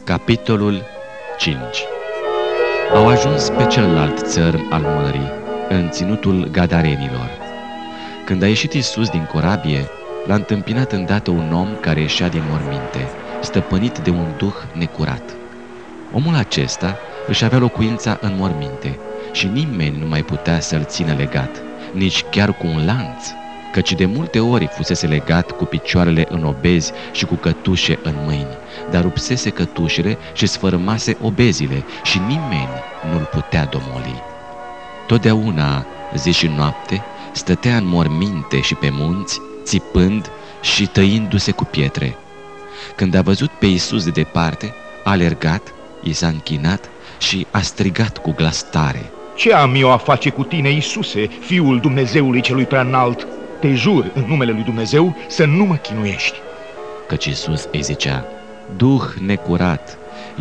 Capitolul 0.04 0.84
5 1.38 1.58
Au 2.94 3.08
ajuns 3.08 3.50
pe 3.50 3.66
celălalt 3.66 4.28
țărm 4.28 4.72
al 4.72 4.82
mării, 4.82 5.32
în 5.70 5.90
ținutul 5.90 6.48
Gadarenilor. 6.52 7.41
Când 8.26 8.44
a 8.44 8.48
ieșit 8.48 8.74
Isus 8.74 9.10
din 9.10 9.26
corabie, 9.26 9.90
l-a 10.26 10.36
întâmpinat 10.36 10.92
îndată 10.92 11.32
un 11.32 11.54
om 11.54 11.76
care 11.76 12.00
ieșea 12.00 12.30
din 12.30 12.44
morminte, 12.48 13.12
stăpânit 13.42 13.98
de 13.98 14.10
un 14.10 14.34
duh 14.38 14.54
necurat. 14.74 15.38
Omul 16.12 16.36
acesta 16.36 16.98
își 17.28 17.44
avea 17.44 17.58
locuința 17.58 18.18
în 18.22 18.36
morminte 18.36 19.00
și 19.32 19.48
nimeni 19.48 19.98
nu 20.00 20.08
mai 20.08 20.24
putea 20.24 20.60
să-l 20.60 20.84
țină 20.84 21.14
legat, 21.14 21.62
nici 21.94 22.24
chiar 22.24 22.54
cu 22.54 22.68
un 22.68 22.86
lanț, 22.86 23.28
căci 23.72 23.94
de 23.94 24.06
multe 24.06 24.40
ori 24.40 24.68
fusese 24.68 25.08
legat 25.08 25.52
cu 25.52 25.66
picioarele 25.66 26.26
în 26.30 26.44
obezi 26.44 26.92
și 27.12 27.26
cu 27.26 27.36
cătușe 27.36 28.00
în 28.04 28.16
mâini, 28.26 28.58
dar 28.90 29.02
rupsese 29.02 29.50
cătușele 29.50 30.18
și 30.34 30.46
sfărâmase 30.46 31.18
obezile 31.22 31.86
și 32.04 32.20
nimeni 32.20 32.84
nu-l 33.10 33.28
putea 33.32 33.66
domoli. 33.66 34.24
Totdeauna, 35.08 35.86
zi 36.16 36.32
și 36.32 36.48
noapte, 36.48 37.06
stătea 37.32 37.78
în 37.78 37.88
morminte 37.88 38.62
și 38.62 38.76
pe 38.76 38.90
munți, 38.92 39.40
țipând 39.64 40.32
și 40.62 40.88
tăindu-se 40.88 41.52
cu 41.52 41.64
pietre. 41.64 42.16
Când 42.96 43.16
a 43.16 43.22
văzut 43.22 43.50
pe 43.50 43.66
Iisus 43.66 44.04
de 44.04 44.10
departe, 44.10 44.74
a 45.04 45.10
alergat, 45.10 45.74
i 46.04 46.14
s-a 46.14 46.28
închinat 46.28 46.90
și 47.20 47.48
a 47.52 47.62
strigat 47.62 48.18
cu 48.18 48.32
glas 48.32 48.70
tare. 48.70 49.12
Ce 49.36 49.54
am 49.54 49.76
eu 49.76 49.92
a 49.92 49.98
face 49.98 50.30
cu 50.30 50.44
tine, 50.44 50.70
Iisuse, 50.70 51.28
Fiul 51.28 51.80
Dumnezeului 51.80 52.42
celui 52.42 52.66
prea 52.66 52.82
înalt? 52.82 53.28
Te 53.60 53.74
jur 53.74 54.12
în 54.14 54.24
numele 54.28 54.52
lui 54.52 54.64
Dumnezeu 54.64 55.16
să 55.28 55.46
nu 55.46 55.64
mă 55.64 55.76
chinuiești. 55.76 56.38
Căci 57.08 57.26
Iisus 57.26 57.68
îi 57.72 57.82
zicea, 57.82 58.26
Duh 58.76 59.04
necurat, 59.20 59.98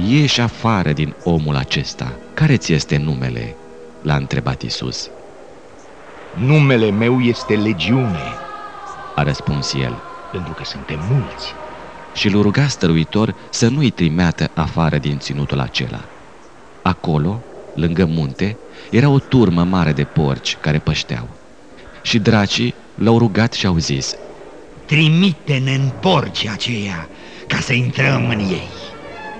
ieși 0.08 0.40
afară 0.40 0.92
din 0.92 1.14
omul 1.24 1.56
acesta. 1.56 2.12
Care 2.34 2.56
ți 2.56 2.72
este 2.72 2.96
numele? 2.96 3.54
L-a 4.02 4.16
întrebat 4.16 4.62
Iisus. 4.62 5.10
Numele 6.30 6.90
meu 6.90 7.20
este 7.20 7.56
Legiune, 7.56 8.38
A 9.14 9.22
răspuns 9.22 9.72
el 9.72 10.04
pentru 10.30 10.54
că 10.54 10.64
suntem 10.64 11.00
mulți. 11.00 11.58
și 12.12 12.26
îl 12.26 12.42
ruga 12.42 12.68
stăruitor 12.68 13.34
să 13.50 13.68
nu-i 13.68 13.90
trimeată 13.90 14.50
afară 14.54 14.98
din 14.98 15.18
ținutul 15.18 15.58
acela. 15.60 16.10
Acolo, 16.82 17.44
lângă 17.72 18.04
munte, 18.04 18.58
era 18.90 19.08
o 19.08 19.18
turmă 19.20 19.64
mare 19.64 19.92
de 19.92 20.04
porci 20.04 20.56
care 20.60 20.78
pășteau. 20.78 21.36
Și 22.02 22.18
dracii 22.18 22.74
l-au 22.94 23.18
rugat 23.18 23.52
și 23.52 23.66
au 23.66 23.76
zis, 23.78 24.14
Trimite-ne 24.84 25.74
în 25.74 25.90
porci 25.90 26.44
aceia 26.46 27.08
ca 27.46 27.60
să 27.60 27.72
intrăm 27.72 28.28
în 28.28 28.38
ei. 28.38 28.70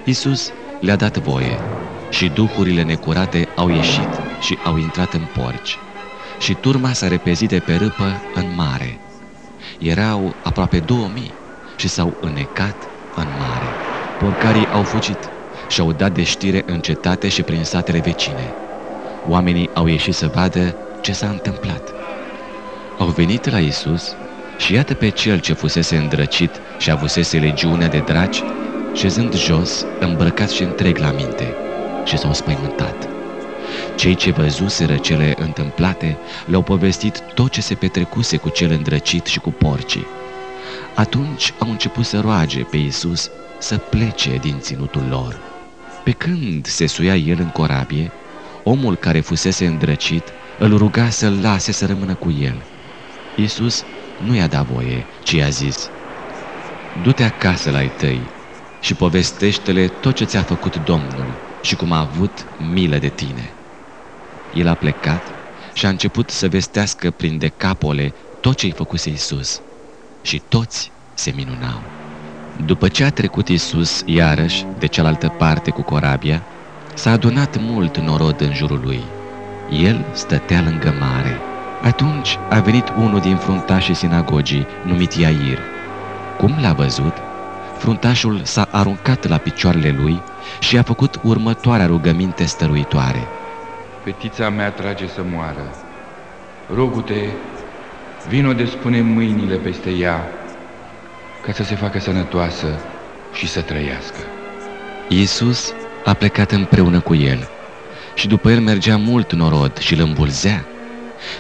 Iisus 0.04 0.52
le-a 0.78 0.96
dat 0.96 1.16
voie 1.16 1.64
și 2.08 2.28
duhurile 2.30 2.82
necurate 2.82 3.50
au 3.54 3.68
ieșit 3.68 4.22
și 4.38 4.58
au 4.62 4.76
intrat 4.76 5.12
în 5.14 5.26
porci. 5.26 5.82
Și 6.40 6.54
turma 6.54 6.92
s-a 6.92 7.08
repezit 7.08 7.48
de 7.48 7.58
pe 7.58 7.74
râpă 7.76 8.30
în 8.34 8.54
mare. 8.54 9.00
Erau 9.78 10.36
aproape 10.42 10.80
două 10.80 11.08
mii 11.08 11.34
și 11.76 11.88
s-au 11.88 12.16
înecat 12.20 12.88
în 13.14 13.28
mare. 13.38 13.76
Porcarii 14.18 14.70
au 14.70 14.82
fugit 14.82 15.30
și 15.68 15.80
au 15.80 15.92
dat 15.92 16.12
de 16.12 16.22
știre 16.22 16.62
în 16.66 16.80
cetate 16.80 17.28
și 17.28 17.42
prin 17.42 17.64
satele 17.64 17.98
vecine. 17.98 18.54
Oamenii 19.26 19.70
au 19.74 19.86
ieșit 19.86 20.14
să 20.14 20.28
vadă 20.28 20.76
ce 21.00 21.12
s-a 21.12 21.28
întâmplat. 21.28 21.94
Au 22.98 23.06
venit 23.06 23.50
la 23.50 23.60
Isus 23.60 24.16
și 24.56 24.72
iată 24.72 24.94
pe 24.94 25.08
cel 25.08 25.40
ce 25.40 25.52
fusese 25.52 25.96
îndrăcit 25.96 26.60
și 26.78 26.90
avusese 26.90 27.38
legiunea 27.38 27.88
de 27.88 28.00
draci, 28.00 28.42
șezând 28.92 29.34
jos, 29.34 29.86
îmbrăcat 29.98 30.50
și 30.50 30.62
întreg 30.62 30.98
la 30.98 31.10
minte, 31.10 31.56
și 32.04 32.18
s-au 32.18 32.32
spăimântat. 32.32 33.09
Cei 34.00 34.14
ce 34.14 34.30
văzuseră 34.30 34.96
cele 34.96 35.34
întâmplate 35.38 36.18
le-au 36.46 36.62
povestit 36.62 37.22
tot 37.34 37.50
ce 37.50 37.60
se 37.60 37.74
petrecuse 37.74 38.36
cu 38.36 38.48
cel 38.48 38.70
îndrăcit 38.70 39.26
și 39.26 39.38
cu 39.38 39.50
porcii. 39.50 40.06
Atunci 40.94 41.54
au 41.58 41.70
început 41.70 42.04
să 42.04 42.20
roage 42.20 42.62
pe 42.62 42.76
Iisus 42.76 43.30
să 43.58 43.76
plece 43.76 44.36
din 44.36 44.58
ținutul 44.60 45.06
lor. 45.08 45.40
Pe 46.04 46.10
când 46.10 46.66
se 46.66 46.86
suia 46.86 47.16
el 47.16 47.38
în 47.40 47.48
corabie, 47.48 48.12
omul 48.64 48.96
care 48.96 49.20
fusese 49.20 49.66
îndrăcit 49.66 50.32
îl 50.58 50.76
ruga 50.76 51.10
să-l 51.10 51.38
lase 51.40 51.72
să 51.72 51.86
rămână 51.86 52.14
cu 52.14 52.30
el. 52.30 52.66
Iisus 53.34 53.84
nu 54.16 54.34
i-a 54.34 54.46
dat 54.46 54.66
voie, 54.66 55.06
ci 55.22 55.30
i-a 55.30 55.48
zis, 55.48 55.90
Du-te 56.92 57.22
acasă 57.22 57.70
la 57.70 57.78
ai 57.78 57.88
tăi 57.88 58.30
și 58.80 58.94
povestește-le 58.94 59.88
tot 59.88 60.14
ce 60.14 60.24
ți-a 60.24 60.42
făcut 60.42 60.76
Domnul 60.76 61.38
și 61.60 61.76
cum 61.76 61.92
a 61.92 61.98
avut 61.98 62.46
milă 62.58 62.98
de 62.98 63.08
tine. 63.08 63.54
El 64.50 64.68
a 64.68 64.74
plecat 64.74 65.34
și 65.72 65.86
a 65.86 65.88
început 65.88 66.30
să 66.30 66.48
vestească 66.48 67.10
prin 67.10 67.38
decapole 67.38 68.12
tot 68.40 68.56
ce-i 68.56 68.70
făcuse 68.70 69.08
Iisus 69.10 69.62
și 70.20 70.42
toți 70.48 70.92
se 71.14 71.32
minunau. 71.36 71.82
După 72.56 72.88
ce 72.88 73.04
a 73.04 73.10
trecut 73.10 73.48
Iisus 73.48 74.02
iarăși 74.06 74.64
de 74.78 74.86
cealaltă 74.86 75.28
parte 75.28 75.70
cu 75.70 75.82
corabia, 75.82 76.46
s-a 76.94 77.10
adunat 77.10 77.56
mult 77.60 77.98
norod 77.98 78.40
în 78.40 78.54
jurul 78.54 78.80
lui. 78.84 79.04
El 79.70 80.10
stătea 80.12 80.62
lângă 80.62 80.94
mare. 80.98 81.40
Atunci 81.82 82.38
a 82.48 82.60
venit 82.60 82.88
unul 82.88 83.20
din 83.20 83.36
fruntașii 83.36 83.94
sinagogii, 83.94 84.66
numit 84.84 85.12
Iair. 85.12 85.58
Cum 86.36 86.58
l-a 86.60 86.72
văzut, 86.72 87.14
fruntașul 87.78 88.44
s-a 88.44 88.62
aruncat 88.70 89.26
la 89.26 89.38
picioarele 89.38 89.90
lui 89.90 90.22
și 90.60 90.78
a 90.78 90.82
făcut 90.82 91.18
următoarea 91.22 91.86
rugăminte 91.86 92.44
stăruitoare. 92.44 93.39
Fetița 94.04 94.48
mea 94.48 94.70
trage 94.70 95.06
să 95.06 95.22
moară. 95.22 95.74
Rogu-te, 96.74 97.28
vino 98.28 98.52
de 98.52 98.64
spune 98.64 99.00
mâinile 99.00 99.56
peste 99.56 99.90
ea, 99.90 100.28
ca 101.40 101.52
să 101.52 101.62
se 101.62 101.74
facă 101.74 101.98
sănătoasă 101.98 102.66
și 103.32 103.48
să 103.48 103.60
trăiască. 103.60 104.18
Iisus 105.08 105.74
a 106.04 106.14
plecat 106.14 106.50
împreună 106.50 107.00
cu 107.00 107.14
el 107.14 107.48
și 108.14 108.28
după 108.28 108.50
el 108.50 108.60
mergea 108.60 108.96
mult 108.96 109.32
norod 109.32 109.78
și 109.78 109.94
îl 109.94 110.00
îmbulzea. 110.00 110.64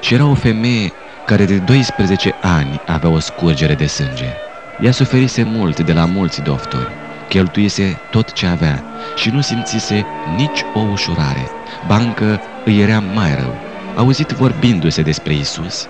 Și 0.00 0.14
era 0.14 0.26
o 0.26 0.34
femeie 0.34 0.92
care 1.26 1.44
de 1.44 1.58
12 1.58 2.36
ani 2.40 2.80
avea 2.86 3.10
o 3.10 3.18
scurgere 3.18 3.74
de 3.74 3.86
sânge. 3.86 4.36
Ea 4.80 4.92
suferise 4.92 5.42
mult 5.42 5.80
de 5.80 5.92
la 5.92 6.04
mulți 6.04 6.42
doctori, 6.42 6.92
cheltuise 7.28 8.00
tot 8.10 8.32
ce 8.32 8.46
avea 8.46 8.84
și 9.14 9.30
nu 9.30 9.40
simțise 9.40 10.06
nici 10.36 10.64
o 10.74 10.80
ușurare. 10.80 11.50
Bancă 11.86 12.40
îi 12.64 12.80
era 12.80 13.00
mai 13.00 13.34
rău. 13.34 13.54
Auzit 13.96 14.30
vorbindu-se 14.30 15.02
despre 15.02 15.34
Isus, 15.34 15.88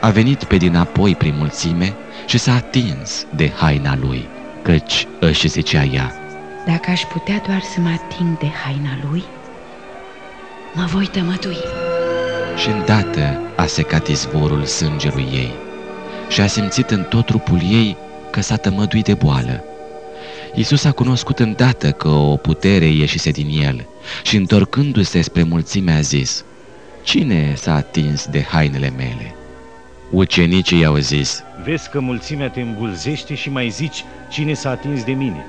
a 0.00 0.10
venit 0.10 0.44
pe 0.44 0.56
dinapoi 0.56 1.14
prin 1.14 1.34
mulțime 1.38 1.94
și 2.26 2.38
s-a 2.38 2.54
atins 2.54 3.26
de 3.34 3.52
haina 3.56 3.96
lui, 4.00 4.28
căci 4.62 5.06
își 5.20 5.48
zicea 5.48 5.82
ea. 5.82 6.14
Dacă 6.66 6.90
aș 6.90 7.02
putea 7.02 7.42
doar 7.46 7.60
să 7.60 7.80
mă 7.80 7.88
ating 7.88 8.38
de 8.38 8.50
haina 8.64 8.98
lui, 9.10 9.24
mă 10.74 10.84
voi 10.84 11.06
tămătui. 11.06 11.58
Și 12.56 12.68
îndată 12.68 13.40
a 13.56 13.66
secat 13.66 14.06
izvorul 14.06 14.64
sângelui 14.64 15.28
ei 15.32 15.52
și 16.28 16.40
a 16.40 16.46
simțit 16.46 16.90
în 16.90 17.02
tot 17.02 17.26
trupul 17.26 17.58
ei 17.62 17.96
că 18.30 18.40
s-a 18.40 18.56
tămăduit 18.56 19.04
de 19.04 19.14
boală. 19.14 19.64
Iisus 20.54 20.84
a 20.84 20.92
cunoscut 20.92 21.38
îndată 21.38 21.90
că 21.90 22.08
o 22.08 22.36
putere 22.36 22.86
ieșise 22.86 23.30
din 23.30 23.62
el 23.62 23.86
și 24.22 24.36
întorcându-se 24.36 25.20
spre 25.20 25.42
mulțime 25.42 25.92
a 25.92 26.00
zis, 26.00 26.44
Cine 27.02 27.54
s-a 27.56 27.74
atins 27.74 28.26
de 28.26 28.42
hainele 28.42 28.92
mele? 28.96 29.34
Ucenicii 30.10 30.80
i-au 30.80 30.96
zis, 30.96 31.42
Vezi 31.64 31.90
că 31.90 32.00
mulțimea 32.00 32.48
te 32.48 32.60
îmbulzește 32.60 33.34
și 33.34 33.50
mai 33.50 33.68
zici 33.68 34.04
cine 34.30 34.54
s-a 34.54 34.70
atins 34.70 35.04
de 35.04 35.12
mine. 35.12 35.44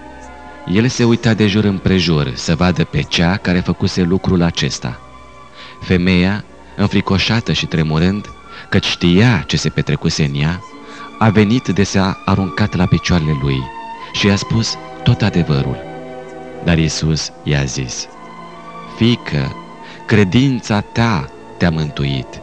El 0.74 0.88
se 0.88 1.04
uita 1.04 1.34
de 1.34 1.48
jur 1.48 1.64
împrejur 1.64 2.32
să 2.36 2.56
vadă 2.56 2.84
pe 2.84 3.02
cea 3.02 3.38
care 3.38 3.60
făcuse 3.60 4.02
lucrul 4.02 4.42
acesta. 4.42 5.00
Femeia, 5.82 6.44
înfricoșată 6.76 7.54
și 7.54 7.66
tremurând, 7.66 8.26
căci 8.70 8.86
știa 8.86 9.44
ce 9.48 9.58
se 9.58 9.70
petrecuse 9.70 10.24
în 10.24 10.42
ea, 10.42 10.62
a 11.20 11.30
venit 11.30 11.68
de 11.68 11.84
s-a 11.84 12.22
aruncat 12.26 12.76
la 12.76 12.86
picioarele 12.86 13.38
lui 13.42 13.62
și 14.14 14.26
i-a 14.26 14.36
spus 14.36 14.78
tot 15.04 15.22
adevărul. 15.22 15.78
Dar 16.64 16.78
Iisus 16.78 17.32
i-a 17.44 17.64
zis, 17.64 18.08
Fică, 18.98 19.56
credința 20.06 20.80
ta 20.80 21.30
te-a 21.58 21.70
mântuit, 21.70 22.42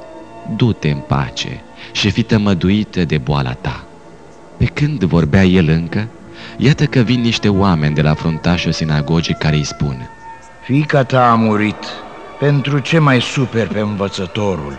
du-te 0.56 0.90
în 0.90 0.98
pace 0.98 1.62
și 1.92 2.10
fi 2.10 2.22
tămăduită 2.22 3.04
de 3.04 3.18
boala 3.18 3.52
ta. 3.52 3.84
Pe 4.56 4.64
când 4.64 5.04
vorbea 5.04 5.44
el 5.44 5.68
încă, 5.68 6.08
iată 6.56 6.84
că 6.86 7.00
vin 7.00 7.20
niște 7.20 7.48
oameni 7.48 7.94
de 7.94 8.02
la 8.02 8.14
fruntașul 8.14 8.72
sinagogii 8.72 9.34
care 9.34 9.56
îi 9.56 9.64
spun, 9.64 10.10
Fica 10.62 11.04
ta 11.04 11.30
a 11.30 11.34
murit, 11.34 11.84
pentru 12.38 12.78
ce 12.78 12.98
mai 12.98 13.20
super 13.20 13.66
pe 13.66 13.78
învățătorul? 13.78 14.78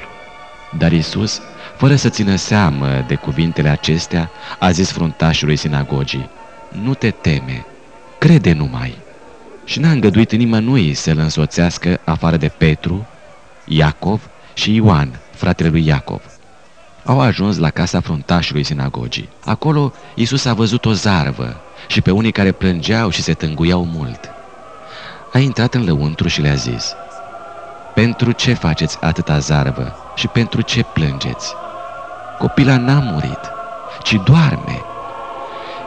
Dar 0.77 0.91
Iisus, 0.91 1.41
fără 1.77 1.95
să 1.95 2.09
țină 2.09 2.35
seamă 2.35 3.03
de 3.07 3.15
cuvintele 3.15 3.69
acestea, 3.69 4.29
a 4.59 4.71
zis 4.71 4.91
fruntașului 4.91 5.55
sinagogii, 5.55 6.29
Nu 6.69 6.93
te 6.93 7.11
teme, 7.11 7.65
crede 8.17 8.53
numai. 8.53 8.97
Și 9.65 9.79
n-a 9.79 9.91
îngăduit 9.91 10.31
nimănui 10.31 10.93
să-l 10.93 11.17
însoțească 11.17 11.99
afară 12.03 12.37
de 12.37 12.47
Petru, 12.47 13.07
Iacov 13.65 14.29
și 14.53 14.75
Ioan, 14.75 15.19
fratele 15.31 15.69
lui 15.69 15.85
Iacov. 15.85 16.21
Au 17.03 17.19
ajuns 17.19 17.57
la 17.57 17.69
casa 17.69 17.99
fruntașului 17.99 18.63
sinagogii. 18.63 19.29
Acolo 19.45 19.93
Iisus 20.15 20.45
a 20.45 20.53
văzut 20.53 20.85
o 20.85 20.93
zarvă 20.93 21.61
și 21.87 22.01
pe 22.01 22.11
unii 22.11 22.31
care 22.31 22.51
plângeau 22.51 23.09
și 23.09 23.21
se 23.21 23.33
tânguiau 23.33 23.85
mult. 23.85 24.19
A 25.33 25.37
intrat 25.39 25.73
în 25.73 25.85
lăuntru 25.85 26.27
și 26.27 26.41
le-a 26.41 26.53
zis, 26.53 26.93
Pentru 27.93 28.31
ce 28.31 28.53
faceți 28.53 28.97
atâta 29.01 29.39
zarvă 29.39 29.95
și 30.15 30.27
pentru 30.27 30.61
ce 30.61 30.83
plângeți? 30.83 31.53
Copila 32.37 32.77
n-a 32.77 32.99
murit, 32.99 33.51
ci 34.03 34.13
doarme. 34.13 34.88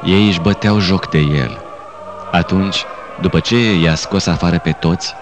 Ei 0.03 0.27
își 0.27 0.41
băteau 0.41 0.79
joc 0.79 1.09
de 1.09 1.19
el. 1.19 1.63
Atunci, 2.31 2.85
după 3.21 3.41
ce 3.41 3.75
i-a 3.75 3.95
scos 3.95 4.27
afară 4.27 4.59
pe 4.59 4.73
toți, 4.73 5.15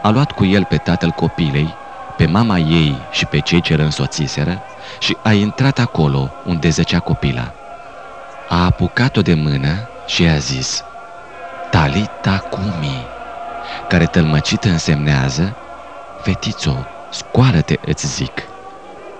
a 0.00 0.10
luat 0.10 0.30
cu 0.30 0.44
el 0.44 0.64
pe 0.64 0.78
tatăl 0.78 1.10
copilei, 1.10 1.78
pe 2.16 2.26
mama 2.26 2.58
ei 2.58 3.06
și 3.10 3.26
pe 3.26 3.38
cei 3.40 3.60
ce 3.60 3.74
îl 3.74 3.80
însoțiseră 3.80 4.62
și 4.98 5.18
a 5.22 5.32
intrat 5.32 5.78
acolo 5.78 6.34
unde 6.42 6.68
zăcea 6.68 7.00
copila. 7.00 7.54
A 8.46 8.64
apucat-o 8.64 9.22
de 9.22 9.34
mână 9.34 9.88
și 10.04 10.22
i-a 10.22 10.38
zis, 10.38 10.84
Talita 11.68 12.44
cumi, 12.48 13.10
care 13.86 14.06
tălmăcit 14.06 14.64
însemnează, 14.64 15.56
Fetițo, 16.16 16.86
scoală-te, 17.08 17.76
îți 17.80 18.06
zic. 18.06 18.50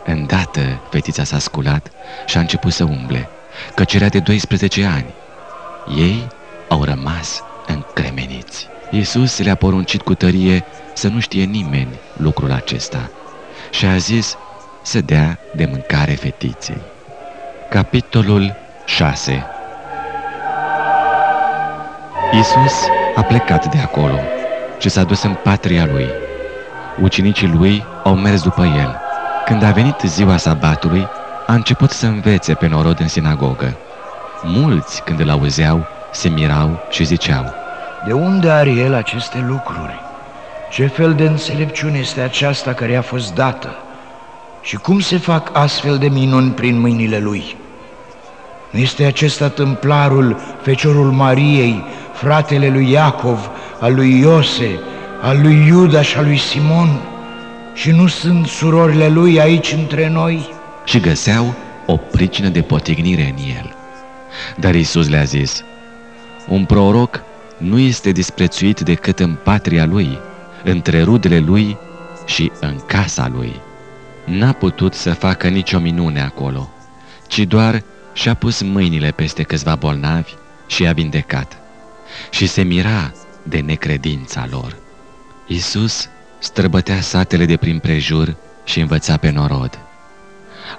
Îndată 0.03 0.81
fetița 0.89 1.25
s-a 1.25 1.39
sculat 1.39 1.91
și 2.27 2.37
a 2.37 2.41
început 2.41 2.73
să 2.73 2.85
umble, 2.85 3.31
căci 3.75 3.95
era 3.95 4.09
de 4.09 4.19
12 4.19 4.85
ani. 4.85 5.14
Ei 5.97 6.27
au 6.69 6.85
rămas 6.85 7.42
încremeniți. 7.66 8.69
Iisus 8.90 9.38
le-a 9.38 9.55
poruncit 9.55 10.03
cu 10.03 10.14
tărie 10.14 10.64
să 10.92 11.09
nu 11.09 11.21
știe 11.21 11.45
nimeni 11.45 11.99
lucrul 12.16 12.53
acesta 12.53 13.11
și 13.71 13.87
a 13.87 13.97
zis 13.97 14.37
să 14.83 15.01
dea 15.01 15.38
de 15.55 15.69
mâncare 15.71 16.12
fetiței. 16.12 16.81
Capitolul 17.69 18.55
6 18.85 19.47
Iisus 22.33 22.88
a 23.14 23.23
plecat 23.23 23.66
de 23.75 23.79
acolo 23.79 24.19
și 24.79 24.88
s-a 24.88 25.03
dus 25.03 25.23
în 25.23 25.37
patria 25.42 25.85
lui. 25.92 26.07
Ucenicii 27.03 27.49
lui 27.49 27.85
au 28.05 28.14
mers 28.14 28.42
după 28.42 28.62
el. 28.62 29.01
Când 29.45 29.62
a 29.62 29.71
venit 29.71 30.01
ziua 30.05 30.37
sabatului, 30.37 31.09
a 31.47 31.55
început 31.55 31.91
să 31.91 32.07
învețe 32.07 32.55
pe 32.55 32.67
norod 32.67 33.01
în 33.01 33.09
sinagogă. 33.09 33.77
Mulți, 34.43 35.03
când 35.03 35.21
îl 35.21 35.31
auzeau, 35.31 35.87
se 36.13 36.29
mirau 36.29 36.87
și 36.91 37.05
ziceau, 37.05 37.55
De 38.07 38.13
unde 38.13 38.51
are 38.51 38.71
el 38.71 38.95
aceste 38.95 39.39
lucruri? 39.39 40.05
Ce 40.71 40.87
fel 40.87 41.15
de 41.15 41.25
înțelepciune 41.25 41.99
este 41.99 42.21
aceasta 42.21 42.73
care 42.73 42.93
i-a 42.93 43.03
fost 43.03 43.35
dată? 43.35 43.75
Și 44.61 44.77
cum 44.77 45.01
se 45.01 45.19
fac 45.19 45.51
astfel 45.53 45.99
de 45.99 46.09
minuni 46.09 46.51
prin 46.51 46.81
mâinile 46.81 47.19
lui? 47.19 47.57
Nu 48.71 48.79
este 48.79 49.05
acesta 49.05 49.49
tâmplarul, 49.49 50.41
feciorul 50.63 51.11
Mariei, 51.11 51.85
fratele 52.13 52.69
lui 52.69 52.91
Iacov, 52.91 53.51
al 53.81 53.95
lui 53.95 54.19
Iose, 54.19 54.81
al 55.21 55.41
lui 55.43 55.67
Iuda 55.67 56.03
și 56.03 56.17
al 56.17 56.25
lui 56.25 56.39
Simon? 56.39 57.01
Și 57.73 57.91
nu 57.91 58.07
sunt 58.07 58.47
surorile 58.47 59.09
lui 59.09 59.41
aici 59.41 59.73
între 59.73 60.09
noi? 60.09 60.56
Și 60.87 61.01
găseau 61.01 61.55
o 61.87 61.96
pricină 61.96 62.49
de 62.49 62.62
potignire 62.62 63.35
în 63.37 63.44
el. 63.57 63.75
Dar 64.57 64.75
Isus 64.75 65.09
le-a 65.09 65.22
zis, 65.22 65.64
un 66.49 66.64
proroc 66.64 67.22
nu 67.59 67.79
este 67.79 68.11
disprețuit 68.11 68.81
decât 68.81 69.18
în 69.18 69.35
patria 69.35 69.85
lui, 69.85 70.18
între 70.64 71.03
rudele 71.03 71.38
lui 71.38 71.77
și 72.27 72.53
în 72.61 72.81
casa 72.87 73.29
lui. 73.29 73.61
N-a 74.25 74.53
putut 74.53 74.94
să 74.94 75.12
facă 75.12 75.49
nicio 75.49 75.79
minune 75.79 76.22
acolo, 76.22 76.70
ci 77.27 77.38
doar 77.38 77.83
și-a 78.12 78.35
pus 78.35 78.62
mâinile 78.62 79.11
peste 79.11 79.42
câțiva 79.42 79.75
bolnavi 79.75 80.33
și 80.66 80.83
i-a 80.83 80.92
vindecat. 80.92 81.57
Și 82.31 82.46
se 82.46 82.62
mira 82.62 83.12
de 83.42 83.59
necredința 83.59 84.46
lor. 84.51 84.77
Iisus 85.46 86.09
străbătea 86.38 87.01
satele 87.01 87.44
de 87.44 87.57
prin 87.57 87.79
prejur 87.79 88.37
și 88.64 88.81
învăța 88.81 89.16
pe 89.16 89.31
norod. 89.31 89.86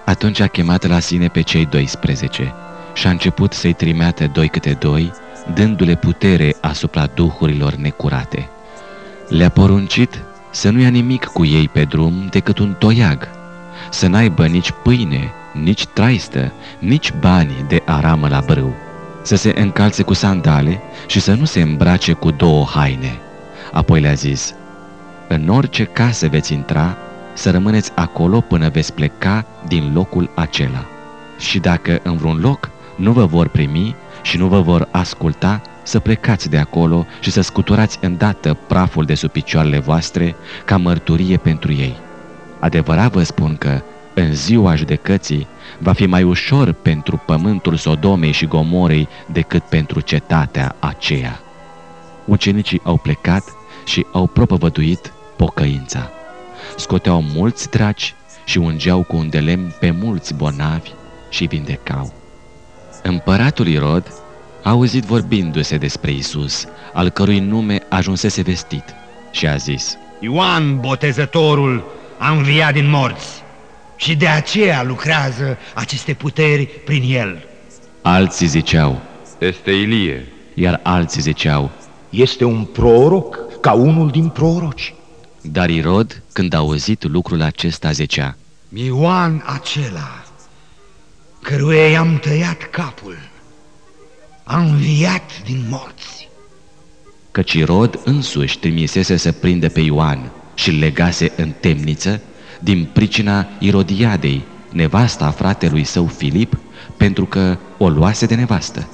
Atunci 0.05 0.39
a 0.39 0.47
chemat 0.47 0.87
la 0.87 0.99
sine 0.99 1.27
pe 1.27 1.41
cei 1.41 1.65
12 1.65 2.53
și 2.93 3.07
a 3.07 3.09
început 3.09 3.53
să-i 3.53 3.73
trimeată 3.73 4.29
doi 4.33 4.47
câte 4.47 4.77
doi, 4.79 5.11
dându-le 5.53 5.95
putere 5.95 6.55
asupra 6.61 7.05
duhurilor 7.13 7.73
necurate. 7.73 8.49
Le-a 9.29 9.49
poruncit 9.49 10.21
să 10.49 10.69
nu 10.69 10.79
ia 10.79 10.89
nimic 10.89 11.25
cu 11.25 11.45
ei 11.45 11.67
pe 11.67 11.83
drum 11.83 12.27
decât 12.29 12.57
un 12.57 12.75
toiag, 12.79 13.29
să 13.89 14.07
n-aibă 14.07 14.47
nici 14.47 14.71
pâine, 14.83 15.31
nici 15.53 15.85
traistă, 15.85 16.51
nici 16.79 17.13
bani 17.19 17.65
de 17.67 17.81
aramă 17.85 18.27
la 18.27 18.43
brâu, 18.45 18.75
să 19.23 19.35
se 19.35 19.53
încalțe 19.57 20.03
cu 20.03 20.13
sandale 20.13 20.81
și 21.07 21.19
să 21.19 21.33
nu 21.33 21.45
se 21.45 21.61
îmbrace 21.61 22.13
cu 22.13 22.31
două 22.31 22.65
haine. 22.65 23.19
Apoi 23.71 24.01
le-a 24.01 24.13
zis, 24.13 24.53
în 25.27 25.49
orice 25.49 25.83
casă 25.83 26.27
veți 26.27 26.53
intra, 26.53 26.97
să 27.37 27.51
rămâneți 27.51 27.91
acolo 27.95 28.41
până 28.41 28.69
veți 28.69 28.93
pleca 28.93 29.45
din 29.67 29.91
locul 29.93 30.29
acela. 30.35 30.85
Și 31.37 31.59
dacă 31.59 31.99
în 32.03 32.17
vreun 32.17 32.39
loc 32.39 32.69
nu 32.95 33.11
vă 33.11 33.25
vor 33.25 33.47
primi 33.47 33.95
și 34.21 34.37
nu 34.37 34.47
vă 34.47 34.61
vor 34.61 34.87
asculta, 34.91 35.61
să 35.83 35.99
plecați 35.99 36.49
de 36.49 36.57
acolo 36.57 37.05
și 37.19 37.31
să 37.31 37.41
scuturați 37.41 37.97
îndată 38.01 38.57
praful 38.67 39.05
de 39.05 39.13
sub 39.13 39.29
picioarele 39.29 39.79
voastre 39.79 40.35
ca 40.65 40.77
mărturie 40.77 41.37
pentru 41.37 41.71
ei. 41.73 41.95
Adevărat 42.59 43.11
vă 43.11 43.23
spun 43.23 43.55
că, 43.55 43.81
în 44.13 44.33
ziua 44.33 44.75
judecății, 44.75 45.47
va 45.79 45.93
fi 45.93 46.05
mai 46.05 46.23
ușor 46.23 46.71
pentru 46.71 47.21
pământul 47.25 47.75
Sodomei 47.75 48.31
și 48.31 48.45
Gomorei 48.45 49.07
decât 49.31 49.63
pentru 49.63 49.99
cetatea 49.99 50.75
aceea. 50.79 51.39
Ucenicii 52.25 52.81
au 52.83 52.97
plecat 52.97 53.43
și 53.85 54.05
au 54.11 54.27
propovăduit 54.27 55.13
pocăința. 55.35 56.11
Scoteau 56.75 57.21
mulți 57.21 57.69
draci 57.69 58.15
și 58.45 58.57
ungeau 58.57 59.03
cu 59.03 59.15
un 59.15 59.29
de 59.29 59.39
lemn 59.39 59.75
pe 59.79 59.91
mulți 59.91 60.33
bonavi 60.33 60.89
și 61.29 61.45
vindecau. 61.45 62.13
Împăratul 63.03 63.67
Irod 63.67 64.13
a 64.63 64.69
auzit 64.69 65.03
vorbindu-se 65.03 65.77
despre 65.77 66.11
Isus, 66.11 66.65
al 66.93 67.09
cărui 67.09 67.39
nume 67.39 67.79
ajunsese 67.89 68.41
vestit, 68.41 68.83
și 69.31 69.47
a 69.47 69.55
zis, 69.55 69.97
Ioan 70.19 70.79
Botezătorul 70.79 71.83
a 72.17 72.31
înviat 72.31 72.73
din 72.73 72.89
morți 72.89 73.43
și 73.95 74.15
de 74.15 74.27
aceea 74.27 74.83
lucrează 74.83 75.57
aceste 75.73 76.13
puteri 76.13 76.65
prin 76.65 77.03
el. 77.15 77.45
Alții 78.01 78.47
ziceau, 78.47 79.01
Este 79.39 79.71
Ilie. 79.71 80.25
Iar 80.53 80.79
alții 80.83 81.21
ziceau, 81.21 81.69
Este 82.09 82.45
un 82.45 82.63
proroc 82.63 83.59
ca 83.61 83.71
unul 83.71 84.09
din 84.09 84.29
proroci. 84.29 84.93
Dar 85.51 85.69
Irod, 85.69 86.21
când 86.33 86.53
a 86.53 86.57
auzit 86.57 87.03
lucrul 87.03 87.41
acesta, 87.41 87.91
zicea, 87.91 88.35
Ioan 88.73 89.43
acela, 89.45 90.23
căruia 91.41 91.87
i-am 91.87 92.17
tăiat 92.17 92.69
capul, 92.69 93.17
a 94.43 94.57
înviat 94.57 95.41
din 95.45 95.65
morți. 95.69 96.29
Căci 97.31 97.53
Irod 97.53 97.99
însuși 98.03 98.59
trimisese 98.59 99.17
să 99.17 99.31
prinde 99.31 99.67
pe 99.67 99.79
Ioan 99.79 100.31
și 100.55 100.71
legase 100.71 101.31
în 101.35 101.53
temniță 101.59 102.21
din 102.59 102.89
pricina 102.93 103.47
Irodiadei, 103.59 104.43
nevasta 104.71 105.31
fratelui 105.31 105.83
său 105.83 106.05
Filip, 106.05 106.57
pentru 106.97 107.25
că 107.25 107.57
o 107.77 107.89
luase 107.89 108.25
de 108.25 108.35
nevastă. 108.35 108.87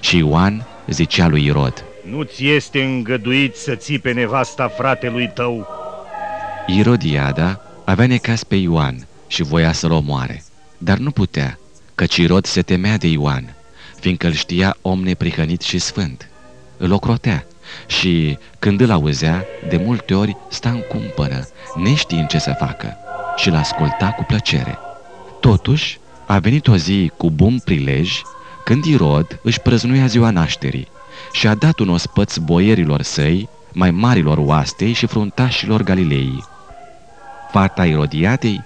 Și 0.00 0.16
Ioan 0.16 0.66
zicea 0.88 1.26
lui 1.26 1.44
Irod, 1.44 1.84
Nu-ți 2.10 2.46
este 2.46 2.82
îngăduit 2.82 3.56
să 3.56 3.74
ții 3.74 3.98
pe 3.98 4.12
nevasta 4.12 4.68
fratelui 4.68 5.30
tău? 5.34 5.66
Irodiada 6.66 7.60
avea 7.84 8.06
necas 8.06 8.44
pe 8.44 8.54
Ioan 8.54 9.06
și 9.26 9.42
voia 9.42 9.72
să-l 9.72 9.90
omoare, 9.90 10.44
dar 10.78 10.98
nu 10.98 11.10
putea, 11.10 11.58
căci 11.94 12.16
Irod 12.16 12.44
se 12.44 12.62
temea 12.62 12.96
de 12.96 13.06
Ioan, 13.06 13.54
fiindcă 14.00 14.26
îl 14.26 14.32
știa 14.32 14.76
om 14.82 15.02
neprihănit 15.02 15.60
și 15.60 15.78
sfânt. 15.78 16.28
Îl 16.76 16.92
ocrotea 16.92 17.46
și, 17.86 18.38
când 18.58 18.80
îl 18.80 18.90
auzea, 18.90 19.44
de 19.68 19.76
multe 19.76 20.14
ori 20.14 20.36
sta 20.48 20.70
în 20.70 20.80
cumpănă, 20.88 21.48
neștiind 21.82 22.28
ce 22.28 22.38
să 22.38 22.54
facă, 22.58 22.96
și 23.36 23.50
l-asculta 23.50 24.10
cu 24.10 24.22
plăcere. 24.22 24.78
Totuși, 25.40 25.98
a 26.26 26.38
venit 26.38 26.68
o 26.68 26.76
zi 26.76 27.12
cu 27.16 27.30
bun 27.30 27.58
prilej, 27.64 28.20
când 28.66 28.84
Irod 28.84 29.40
își 29.42 29.60
prăznuia 29.60 30.06
ziua 30.06 30.30
nașterii 30.30 30.88
și 31.32 31.46
a 31.46 31.54
dat 31.54 31.78
un 31.78 31.88
ospăț 31.88 32.36
boierilor 32.36 33.02
săi, 33.02 33.48
mai 33.72 33.90
marilor 33.90 34.38
oastei 34.38 34.92
și 34.92 35.06
fruntașilor 35.06 35.82
Galilei. 35.82 36.44
Fata 37.50 37.84
Irodiadei 37.84 38.64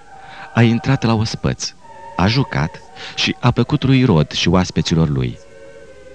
a 0.55 0.63
intrat 0.63 1.03
la 1.03 1.15
ospăț, 1.15 1.73
a 2.17 2.27
jucat 2.27 2.81
și 3.15 3.37
a 3.41 3.51
plăcut 3.51 3.85
lui 3.85 3.99
Irod 3.99 4.31
și 4.31 4.49
oaspeților 4.49 5.09
lui. 5.09 5.39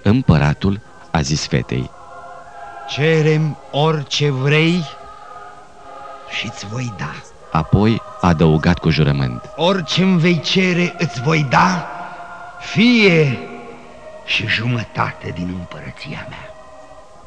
Împăratul 0.03 0.79
a 1.11 1.21
zis 1.21 1.47
fetei, 1.47 1.89
Cerem 2.89 3.57
orice 3.71 4.31
vrei 4.31 4.83
și-ți 6.29 6.67
voi 6.67 6.93
da. 6.97 7.11
apoi 7.51 8.01
a 8.21 8.27
adăugat 8.27 8.79
cu 8.79 8.89
jurământ, 8.89 9.49
Orice 9.55 10.03
îmi 10.03 10.19
vei 10.19 10.39
cere 10.39 10.95
îți 10.97 11.21
voi 11.21 11.47
da, 11.49 11.87
fie 12.59 13.49
și 14.25 14.47
jumătate 14.47 15.31
din 15.35 15.55
împărăția 15.59 16.25
mea. 16.29 16.49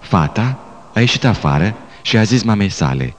Fata 0.00 0.58
a 0.94 1.00
ieșit 1.00 1.24
afară 1.24 1.74
și 2.02 2.16
a 2.16 2.22
zis 2.22 2.42
mamei 2.42 2.68
sale 2.68 3.14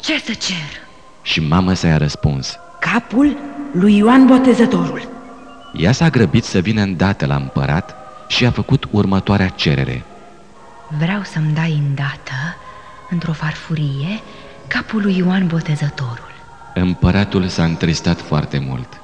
Ce 0.00 0.18
să 0.18 0.32
cer? 0.32 0.86
și 1.22 1.40
mama 1.40 1.74
sa 1.74 1.86
i-a 1.88 1.96
răspuns. 1.96 2.58
Capul 2.80 3.36
lui 3.72 3.96
Ioan 3.96 4.26
Botezătorul. 4.26 5.08
Ea 5.76 5.92
s-a 5.92 6.08
grăbit 6.08 6.44
să 6.44 6.58
vină 6.58 6.82
îndată 6.82 7.26
la 7.26 7.34
împărat 7.34 7.96
și 8.28 8.44
a 8.46 8.50
făcut 8.50 8.88
următoarea 8.90 9.48
cerere. 9.48 10.04
Vreau 10.98 11.22
să-mi 11.22 11.52
dai 11.54 11.82
îndată, 11.88 12.56
într-o 13.10 13.32
farfurie, 13.32 14.20
capul 14.66 15.02
lui 15.02 15.16
Ioan 15.16 15.46
Botezătorul. 15.46 16.32
Împăratul 16.74 17.46
s-a 17.48 17.64
întristat 17.64 18.20
foarte 18.20 18.58
mult, 18.58 18.97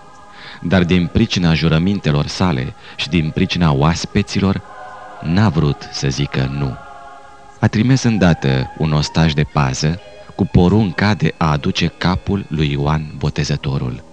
dar 0.66 0.84
din 0.84 1.06
pricina 1.06 1.54
jurămintelor 1.54 2.26
sale 2.26 2.74
și 2.96 3.08
din 3.08 3.30
pricina 3.30 3.72
oaspeților, 3.72 4.62
n-a 5.22 5.48
vrut 5.48 5.88
să 5.92 6.08
zică 6.08 6.50
nu. 6.58 6.76
A 7.60 7.66
trimis 7.66 8.02
îndată 8.02 8.74
un 8.78 8.92
ostaj 8.92 9.32
de 9.32 9.42
pază 9.42 10.00
cu 10.34 10.46
porunca 10.46 11.14
de 11.14 11.34
a 11.36 11.50
aduce 11.50 11.86
capul 11.86 12.44
lui 12.48 12.70
Ioan 12.70 13.14
Botezătorul. 13.18 14.04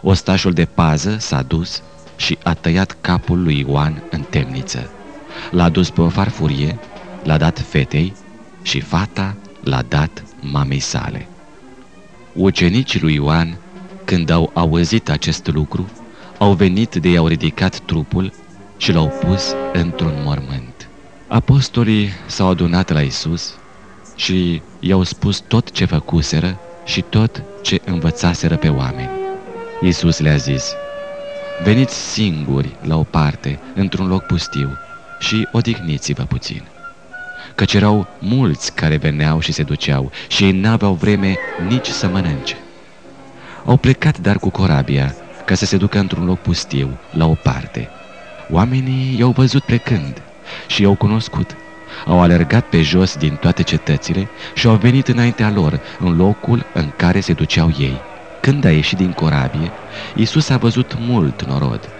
Ostașul 0.00 0.52
de 0.52 0.64
pază 0.64 1.16
s-a 1.18 1.42
dus 1.42 1.82
și 2.16 2.38
a 2.42 2.54
tăiat 2.54 2.96
capul 3.00 3.42
lui 3.42 3.58
Ioan 3.68 4.02
în 4.10 4.22
temniță. 4.30 4.90
L-a 5.50 5.68
dus 5.68 5.90
pe 5.90 6.00
o 6.00 6.08
farfurie, 6.08 6.78
l-a 7.22 7.36
dat 7.36 7.58
fetei 7.58 8.14
și 8.62 8.80
fata 8.80 9.36
l-a 9.60 9.82
dat 9.88 10.24
mamei 10.40 10.80
sale. 10.80 11.28
Ucenicii 12.32 13.00
lui 13.00 13.14
Ioan, 13.14 13.56
când 14.12 14.30
au 14.30 14.50
auzit 14.54 15.10
acest 15.10 15.46
lucru, 15.46 15.90
au 16.38 16.52
venit 16.52 16.94
de 16.94 17.08
i-au 17.08 17.26
ridicat 17.26 17.78
trupul 17.78 18.32
și 18.76 18.92
l-au 18.92 19.06
pus 19.06 19.54
într-un 19.72 20.12
mormânt. 20.24 20.88
Apostolii 21.28 22.08
s-au 22.26 22.48
adunat 22.48 22.90
la 22.90 23.00
Isus 23.00 23.54
și 24.16 24.62
i-au 24.80 25.02
spus 25.02 25.38
tot 25.48 25.70
ce 25.70 25.84
făcuseră 25.84 26.58
și 26.84 27.00
tot 27.00 27.42
ce 27.62 27.80
învățaseră 27.84 28.56
pe 28.56 28.68
oameni. 28.68 29.10
Iisus 29.80 30.18
le-a 30.18 30.36
zis, 30.36 30.72
Veniți 31.62 32.12
singuri 32.12 32.76
la 32.82 32.96
o 32.96 33.02
parte, 33.02 33.60
într-un 33.74 34.08
loc 34.08 34.22
pustiu, 34.22 34.78
și 35.18 35.48
odihniți-vă 35.52 36.22
puțin. 36.22 36.62
Căci 37.54 37.74
erau 37.74 38.06
mulți 38.18 38.74
care 38.74 38.96
veneau 38.96 39.40
și 39.40 39.52
se 39.52 39.62
duceau 39.62 40.10
și 40.28 40.44
ei 40.44 40.52
n-aveau 40.52 40.94
vreme 40.94 41.36
nici 41.68 41.88
să 41.88 42.08
mănânce. 42.08 42.61
Au 43.64 43.76
plecat 43.76 44.18
dar 44.18 44.38
cu 44.38 44.50
corabia 44.50 45.16
ca 45.44 45.54
să 45.54 45.64
se 45.64 45.76
ducă 45.76 45.98
într-un 45.98 46.24
loc 46.24 46.40
pustiu, 46.40 47.00
la 47.10 47.26
o 47.26 47.34
parte. 47.34 47.90
Oamenii 48.48 49.18
i-au 49.18 49.30
văzut 49.30 49.64
plecând 49.64 50.22
și 50.66 50.82
i-au 50.82 50.94
cunoscut. 50.94 51.56
Au 52.06 52.20
alergat 52.20 52.64
pe 52.68 52.82
jos 52.82 53.16
din 53.16 53.36
toate 53.36 53.62
cetățile 53.62 54.30
și 54.54 54.66
au 54.66 54.76
venit 54.76 55.08
înaintea 55.08 55.50
lor, 55.50 55.80
în 55.98 56.16
locul 56.16 56.66
în 56.72 56.92
care 56.96 57.20
se 57.20 57.32
duceau 57.32 57.70
ei. 57.78 58.04
Când 58.40 58.64
a 58.64 58.72
ieșit 58.72 58.98
din 58.98 59.12
corabie, 59.12 59.72
Iisus 60.14 60.48
a 60.48 60.56
văzut 60.56 60.94
mult 60.98 61.44
norod 61.44 61.92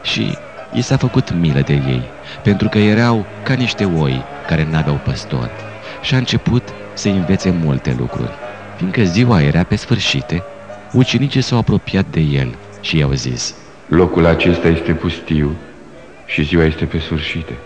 și 0.00 0.38
i 0.70 0.80
s-a 0.80 0.96
făcut 0.96 1.32
milă 1.32 1.60
de 1.60 1.72
ei, 1.74 2.14
pentru 2.42 2.68
că 2.68 2.78
erau 2.78 3.26
ca 3.42 3.54
niște 3.54 3.84
oi 3.84 4.28
care 4.44 4.64
n-aveau 4.64 4.98
păstor 4.98 5.56
și 6.00 6.14
a 6.14 6.16
început 6.16 6.74
să 6.94 7.08
învețe 7.08 7.50
multe 7.50 7.92
lucruri. 7.92 8.42
Fiindcă 8.76 9.02
ziua 9.04 9.42
era 9.42 9.62
pe 9.62 9.76
sfârșite, 9.76 10.44
ucenicii 10.92 11.42
s-au 11.42 11.58
apropiat 11.58 12.06
de 12.06 12.20
el 12.20 12.58
și 12.80 12.98
i-au 12.98 13.12
zis, 13.12 13.54
Locul 13.86 14.26
acesta 14.26 14.68
este 14.68 14.92
pustiu 14.92 15.56
și 16.26 16.44
ziua 16.44 16.64
este 16.64 16.84
pe 16.84 16.98
sfârșite. 16.98 17.58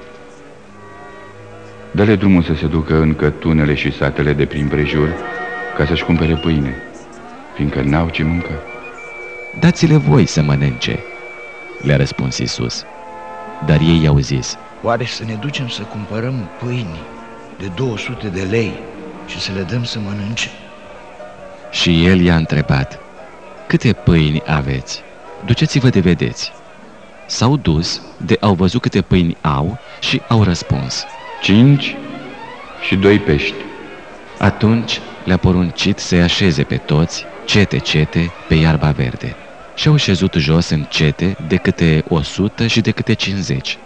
Dă-le 1.90 2.16
drumul 2.16 2.42
să 2.42 2.54
se 2.54 2.66
ducă 2.66 3.00
în 3.00 3.14
cătunele 3.14 3.74
și 3.74 3.92
satele 3.92 4.32
de 4.32 4.44
prin 4.44 4.68
prejur 4.68 5.14
ca 5.76 5.86
să-și 5.86 6.04
cumpere 6.04 6.36
pâine, 6.36 6.74
fiindcă 7.54 7.82
n-au 7.82 8.08
ce 8.08 8.22
mânca. 8.22 8.62
Dați-le 9.60 9.96
voi 9.96 10.26
să 10.26 10.42
mănânce, 10.42 10.98
le-a 11.82 11.96
răspuns 11.96 12.38
Isus. 12.38 12.84
Dar 13.66 13.80
ei 13.80 14.02
i-au 14.02 14.18
zis, 14.18 14.56
Oare 14.82 15.04
să 15.04 15.24
ne 15.24 15.34
ducem 15.34 15.68
să 15.68 15.82
cumpărăm 15.82 16.50
pâini 16.58 17.00
de 17.58 17.70
200 17.74 18.28
de 18.28 18.42
lei 18.42 18.72
și 19.26 19.40
să 19.40 19.52
le 19.52 19.62
dăm 19.62 19.84
să 19.84 19.98
mănânce? 19.98 20.48
Și 21.70 22.06
el 22.06 22.20
i-a 22.20 22.36
întrebat, 22.36 23.03
Câte 23.66 23.92
pâini 23.92 24.42
aveți? 24.46 25.02
Duceți-vă 25.44 25.88
de 25.88 26.00
vedeți. 26.00 26.52
S-au 27.26 27.56
dus 27.56 28.00
de 28.16 28.36
au 28.40 28.54
văzut 28.54 28.80
câte 28.80 29.02
pâini 29.02 29.36
au 29.40 29.78
și 30.00 30.22
au 30.28 30.42
răspuns. 30.42 31.04
Cinci 31.42 31.96
și 32.80 32.96
doi 32.96 33.18
pești. 33.18 33.54
Atunci 34.38 35.00
le-a 35.24 35.36
poruncit 35.36 35.98
să-i 35.98 36.20
așeze 36.20 36.62
pe 36.62 36.76
toți, 36.76 37.24
cete-cete, 37.44 38.32
pe 38.48 38.54
iarba 38.54 38.90
verde. 38.90 39.36
Și-au 39.74 39.96
șezut 39.96 40.34
jos 40.34 40.68
în 40.68 40.82
cete 40.82 41.36
de 41.48 41.56
câte 41.56 42.04
o 42.08 42.22
sută 42.22 42.66
și 42.66 42.80
de 42.80 42.90
câte 42.90 43.12
cincizeci. 43.12 43.78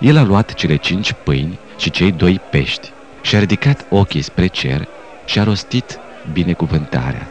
El 0.00 0.16
a 0.16 0.22
luat 0.22 0.54
cele 0.54 0.76
cinci 0.76 1.12
pâini 1.12 1.58
și 1.76 1.90
cei 1.90 2.12
doi 2.12 2.40
pești 2.50 2.92
și 3.20 3.36
a 3.36 3.38
ridicat 3.38 3.86
ochii 3.88 4.22
spre 4.22 4.46
cer 4.46 4.88
și 5.24 5.38
a 5.38 5.42
rostit 5.42 5.98
binecuvântarea. 6.32 7.30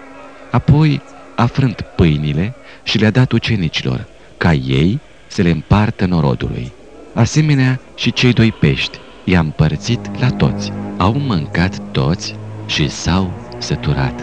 Apoi 0.51 1.01
a 1.35 1.45
frânt 1.45 1.81
pâinile 1.95 2.53
și 2.83 2.97
le-a 2.97 3.11
dat 3.11 3.31
ucenicilor, 3.31 4.07
ca 4.37 4.53
ei 4.53 4.99
să 5.27 5.41
le 5.41 5.49
împartă 5.49 6.05
norodului. 6.05 6.71
Asemenea 7.13 7.79
și 7.95 8.13
cei 8.13 8.33
doi 8.33 8.51
pești 8.51 8.99
i-a 9.23 9.39
împărțit 9.39 10.19
la 10.19 10.29
toți. 10.29 10.71
Au 10.97 11.13
mâncat 11.13 11.79
toți 11.91 12.35
și 12.65 12.89
s-au 12.89 13.33
săturat. 13.57 14.21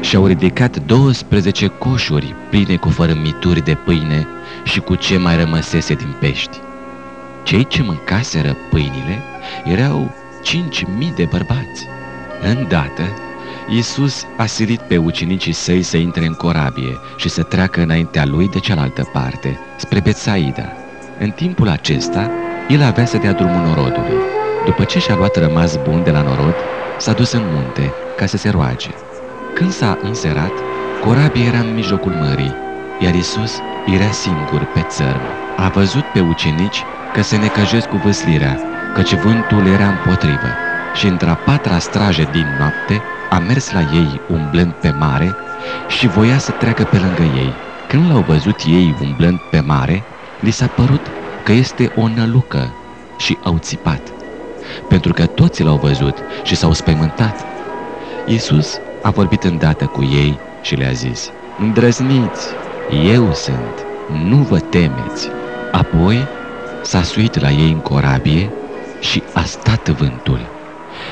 Și-au 0.00 0.26
ridicat 0.26 0.84
12 0.84 1.66
coșuri 1.66 2.34
pline 2.50 2.76
cu 2.76 2.88
fărâmituri 2.88 3.64
de 3.64 3.74
pâine 3.74 4.26
și 4.64 4.80
cu 4.80 4.94
ce 4.94 5.16
mai 5.16 5.36
rămăsese 5.36 5.94
din 5.94 6.16
pești. 6.20 6.58
Cei 7.42 7.66
ce 7.66 7.82
mâncaseră 7.82 8.56
pâinile 8.70 9.22
erau 9.64 10.14
cinci 10.42 10.84
mii 10.98 11.12
de 11.16 11.24
bărbați. 11.24 11.86
Îndată, 12.42 13.02
Iisus 13.72 14.26
a 14.36 14.46
silit 14.46 14.80
pe 14.80 14.96
ucenicii 14.96 15.52
săi 15.52 15.82
să 15.82 15.96
intre 15.96 16.26
în 16.26 16.32
corabie 16.32 16.98
și 17.16 17.28
să 17.28 17.42
treacă 17.42 17.82
înaintea 17.82 18.24
lui 18.26 18.48
de 18.48 18.58
cealaltă 18.58 19.10
parte, 19.12 19.58
spre 19.76 20.00
Betsaida. 20.00 20.72
În 21.18 21.30
timpul 21.30 21.68
acesta, 21.68 22.30
el 22.68 22.82
avea 22.82 23.04
să 23.04 23.18
dea 23.18 23.32
drumul 23.32 23.62
norodului. 23.62 24.22
După 24.64 24.84
ce 24.84 24.98
și-a 24.98 25.14
luat 25.14 25.36
rămas 25.36 25.76
bun 25.76 26.02
de 26.02 26.10
la 26.10 26.22
norod, 26.22 26.54
s-a 26.96 27.12
dus 27.12 27.32
în 27.32 27.46
munte 27.52 27.94
ca 28.16 28.26
să 28.26 28.36
se 28.36 28.48
roage. 28.48 28.90
Când 29.54 29.72
s-a 29.72 29.98
înserat, 30.02 30.52
corabia 31.00 31.44
era 31.44 31.58
în 31.58 31.74
mijlocul 31.74 32.12
mării, 32.12 32.54
iar 33.00 33.14
Iisus 33.14 33.58
era 33.86 34.10
singur 34.10 34.64
pe 34.64 34.80
țărm. 34.88 35.22
A 35.56 35.68
văzut 35.68 36.04
pe 36.04 36.20
ucenici 36.20 36.84
că 37.12 37.22
se 37.22 37.36
necăjesc 37.36 37.88
cu 37.88 37.96
văslirea, 37.96 38.60
căci 38.94 39.14
vântul 39.14 39.66
era 39.66 39.88
împotrivă 39.88 40.56
și 40.94 41.06
într-a 41.06 41.34
patra 41.34 41.78
straje 41.78 42.28
din 42.32 42.54
noapte 42.58 43.02
a 43.30 43.38
mers 43.38 43.70
la 43.70 43.80
ei 43.80 44.22
umblând 44.26 44.72
pe 44.72 44.90
mare 44.90 45.36
și 45.86 46.06
voia 46.06 46.38
să 46.38 46.52
treacă 46.52 46.84
pe 46.84 46.98
lângă 46.98 47.22
ei. 47.22 47.56
Când 47.86 48.10
l-au 48.10 48.22
văzut 48.22 48.60
ei 48.64 48.94
umblând 49.00 49.38
pe 49.50 49.60
mare, 49.60 50.06
li 50.40 50.50
s-a 50.50 50.66
părut 50.66 51.06
că 51.42 51.52
este 51.52 51.90
o 51.94 52.08
nălucă 52.08 52.76
și 53.16 53.38
au 53.42 53.58
țipat, 53.58 54.14
pentru 54.88 55.12
că 55.12 55.26
toți 55.26 55.62
l-au 55.62 55.76
văzut 55.76 56.18
și 56.42 56.54
s-au 56.54 56.72
spăimântat. 56.72 57.46
Iisus 58.26 58.78
a 59.02 59.10
vorbit 59.10 59.44
îndată 59.44 59.86
cu 59.86 60.02
ei 60.04 60.40
și 60.60 60.74
le-a 60.74 60.92
zis, 60.92 61.30
Îndrăzniți, 61.56 62.58
eu 62.86 63.32
sunt, 63.32 63.86
nu 64.06 64.36
vă 64.36 64.58
temeți. 64.60 65.28
Apoi 65.70 66.28
s-a 66.82 67.02
suit 67.02 67.40
la 67.40 67.50
ei 67.50 67.70
în 67.70 67.80
corabie 67.80 68.54
și 69.00 69.22
a 69.32 69.42
stat 69.42 69.88
vântul. 69.88 70.40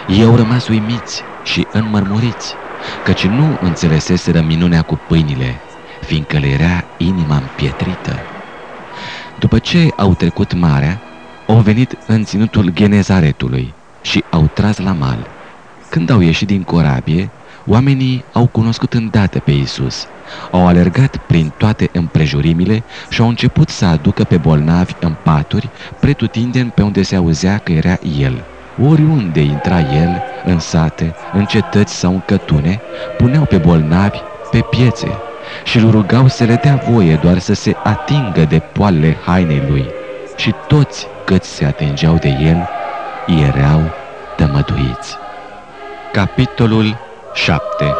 Ei 0.07 0.23
au 0.23 0.37
rămas 0.37 0.69
uimiți 0.69 1.25
și 1.49 1.67
înmărmuriți, 1.71 2.59
căci 3.03 3.27
nu 3.27 3.57
înțeleseseră 3.61 4.41
minunea 4.41 4.83
cu 4.83 4.97
pâinile, 4.97 5.61
fiindcă 6.01 6.39
le 6.39 6.47
era 6.49 6.85
inima 6.97 7.37
împietrită. 7.37 8.27
După 9.35 9.59
ce 9.59 9.89
au 9.97 10.15
trecut 10.15 10.53
marea, 10.53 11.03
au 11.47 11.61
venit 11.61 11.99
în 12.07 12.25
ținutul 12.25 12.71
Genezaretului 12.71 13.75
și 14.01 14.25
au 14.29 14.47
tras 14.49 14.79
la 14.79 14.93
mal. 14.93 15.31
Când 15.89 16.11
au 16.11 16.21
ieșit 16.21 16.47
din 16.47 16.63
corabie, 16.63 17.33
oamenii 17.65 18.25
au 18.33 18.47
cunoscut 18.47 18.95
îndată 18.95 19.41
pe 19.41 19.51
Isus, 19.51 20.07
au 20.51 20.67
alergat 20.67 21.17
prin 21.17 21.55
toate 21.57 21.89
împrejurimile 21.93 22.85
și 23.09 23.21
au 23.21 23.29
început 23.29 23.69
să 23.69 23.85
aducă 23.85 24.25
pe 24.25 24.39
bolnavi 24.39 24.93
în 24.99 25.15
paturi, 25.15 25.71
pretutindeni 25.99 26.71
pe 26.71 26.83
unde 26.83 27.03
se 27.03 27.17
auzea 27.17 27.59
că 27.59 27.73
era 27.73 27.97
El. 28.01 28.49
Oriunde 28.83 29.41
intra 29.41 29.81
El, 29.81 30.22
în 30.45 30.59
sate, 30.59 31.14
în 31.33 31.45
cetăți 31.45 31.95
sau 31.95 32.12
în 32.12 32.20
cătune, 32.20 32.81
puneau 33.16 33.45
pe 33.45 33.57
bolnavi 33.57 34.18
pe 34.51 34.61
piețe 34.70 35.18
și 35.64 35.79
îl 35.79 35.91
rugau 35.91 36.29
să 36.29 36.45
le 36.45 36.55
dea 36.55 36.83
voie 36.91 37.18
doar 37.22 37.39
să 37.39 37.55
se 37.55 37.76
atingă 37.83 38.45
de 38.49 38.59
poalele 38.59 39.16
hainei 39.24 39.62
lui. 39.68 39.87
Și 40.37 40.55
toți 40.66 41.07
câți 41.24 41.49
se 41.49 41.64
atingeau 41.64 42.16
de 42.16 42.29
el, 42.29 42.68
erau 43.26 43.81
tămăduiți. 44.37 45.16
Capitolul 46.12 46.97
7 47.35 47.95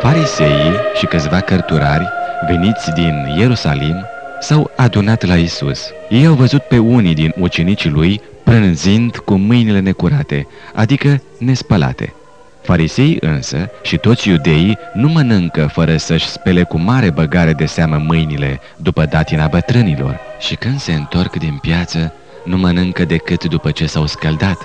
Fariseii 0.00 0.72
și 0.94 1.06
câțiva 1.06 1.40
cărturari, 1.40 2.08
veniți 2.48 2.92
din 2.92 3.34
Ierusalim, 3.38 4.06
s-au 4.40 4.70
adunat 4.76 5.26
la 5.26 5.36
Isus. 5.36 5.90
Ei 6.08 6.26
au 6.26 6.34
văzut 6.34 6.62
pe 6.62 6.78
unii 6.78 7.14
din 7.14 7.34
ucenicii 7.40 7.90
lui 7.90 8.20
prânzind 8.48 9.16
cu 9.16 9.34
mâinile 9.34 9.80
necurate, 9.80 10.46
adică 10.74 11.22
nespălate. 11.38 12.14
Farisei 12.62 13.16
însă 13.20 13.70
și 13.82 13.96
toți 13.96 14.28
iudeii 14.28 14.78
nu 14.94 15.08
mănâncă 15.08 15.66
fără 15.72 15.96
să-și 15.96 16.28
spele 16.28 16.62
cu 16.62 16.78
mare 16.78 17.10
băgare 17.10 17.52
de 17.52 17.66
seamă 17.66 17.96
mâinile 17.96 18.60
după 18.76 19.04
datina 19.04 19.46
bătrânilor 19.46 20.20
și 20.38 20.54
când 20.54 20.80
se 20.80 20.92
întorc 20.92 21.36
din 21.36 21.58
piață 21.60 22.12
nu 22.44 22.56
mănâncă 22.56 23.04
decât 23.04 23.44
după 23.44 23.70
ce 23.70 23.86
s-au 23.86 24.06
scăldat. 24.06 24.58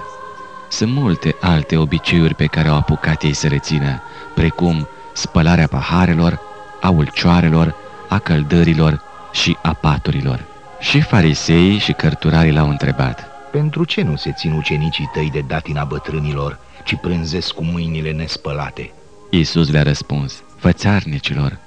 Sunt 0.70 0.92
multe 0.94 1.36
alte 1.42 1.78
obiceiuri 1.78 2.36
pe 2.36 2.46
care 2.46 2.68
au 2.68 2.76
apucat 2.76 3.24
ei 3.24 3.34
să 3.34 3.48
le 3.48 3.58
țină, 3.58 4.02
precum 4.34 4.88
spălarea 5.14 5.68
paharelor, 5.68 6.40
a 6.82 6.90
ulcioarelor, 6.90 7.76
a 8.10 8.20
căldărilor 8.20 9.02
și 9.32 9.58
a 9.62 9.74
paturilor. 9.74 10.44
Și 10.80 11.02
fariseii 11.02 11.78
și 11.78 11.92
cărturarii 11.92 12.52
l-au 12.52 12.70
întrebat. 12.70 13.33
Pentru 13.54 13.84
ce 13.84 14.02
nu 14.02 14.16
se 14.16 14.32
țin 14.32 14.52
ucenicii 14.52 15.10
tăi 15.14 15.30
de 15.32 15.40
datina 15.48 15.84
bătrânilor, 15.84 16.60
ci 16.86 16.96
prânzesc 17.02 17.54
cu 17.54 17.64
mâinile 17.64 18.12
nespălate? 18.12 18.92
Iisus 19.30 19.72
le-a 19.72 19.84
răspuns, 19.84 20.44
fățarnicilor, 20.58 21.58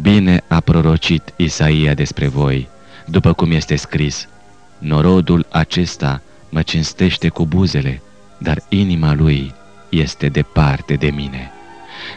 bine 0.00 0.42
a 0.48 0.60
prorocit 0.60 1.32
Isaia 1.36 1.94
despre 1.94 2.26
voi, 2.26 2.68
după 3.06 3.32
cum 3.32 3.50
este 3.50 3.76
scris, 3.76 4.28
norodul 4.78 5.46
acesta 5.50 6.22
mă 6.48 6.62
cinstește 6.62 7.28
cu 7.28 7.46
buzele, 7.46 8.02
dar 8.38 8.62
inima 8.68 9.14
lui 9.14 9.54
este 9.88 10.28
departe 10.28 10.94
de 10.94 11.10
mine. 11.10 11.50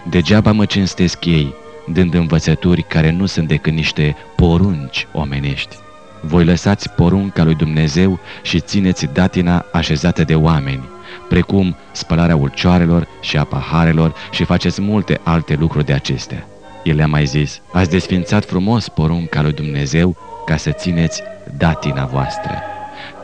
Degeaba 0.09 0.51
mă 0.51 0.65
cinstesc 0.65 1.25
ei, 1.25 1.53
dând 1.87 2.13
învățături 2.13 2.83
care 2.83 3.11
nu 3.11 3.25
sunt 3.25 3.47
decât 3.47 3.73
niște 3.73 4.15
porunci 4.35 5.07
omenești. 5.11 5.75
Voi 6.21 6.45
lăsați 6.45 6.89
porunca 6.89 7.43
lui 7.43 7.55
Dumnezeu 7.55 8.19
și 8.41 8.59
țineți 8.59 9.07
datina 9.13 9.65
așezată 9.71 10.23
de 10.23 10.35
oameni, 10.35 10.89
precum 11.29 11.75
spălarea 11.91 12.35
ulcioarelor 12.35 13.07
și 13.21 13.37
a 13.37 13.43
paharelor 13.43 14.13
și 14.31 14.43
faceți 14.43 14.81
multe 14.81 15.19
alte 15.23 15.55
lucruri 15.59 15.85
de 15.85 15.93
acestea. 15.93 16.47
El 16.83 16.95
le-a 16.95 17.07
mai 17.07 17.25
zis, 17.25 17.61
ați 17.71 17.89
desfințat 17.89 18.45
frumos 18.45 18.89
porunca 18.89 19.41
lui 19.41 19.53
Dumnezeu 19.53 20.17
ca 20.45 20.57
să 20.57 20.71
țineți 20.71 21.21
datina 21.57 22.05
voastră, 22.05 22.61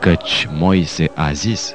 căci 0.00 0.48
Moise 0.58 1.10
a 1.14 1.32
zis 1.32 1.74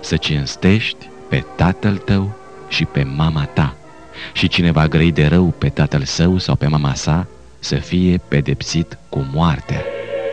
să 0.00 0.16
cinstești 0.16 1.08
pe 1.28 1.44
tatăl 1.56 1.96
tău 1.96 2.36
și 2.68 2.84
pe 2.84 3.02
mama 3.16 3.44
ta 3.44 3.74
și 4.32 4.48
cine 4.48 4.70
va 4.70 4.86
grăi 4.86 5.12
de 5.12 5.26
rău 5.26 5.54
pe 5.58 5.68
tatăl 5.68 6.02
său 6.04 6.38
sau 6.38 6.54
pe 6.54 6.66
mama 6.66 6.94
sa, 6.94 7.26
să 7.58 7.74
fie 7.74 8.20
pedepsit 8.28 8.98
cu 9.08 9.26
moartea. 9.32 9.82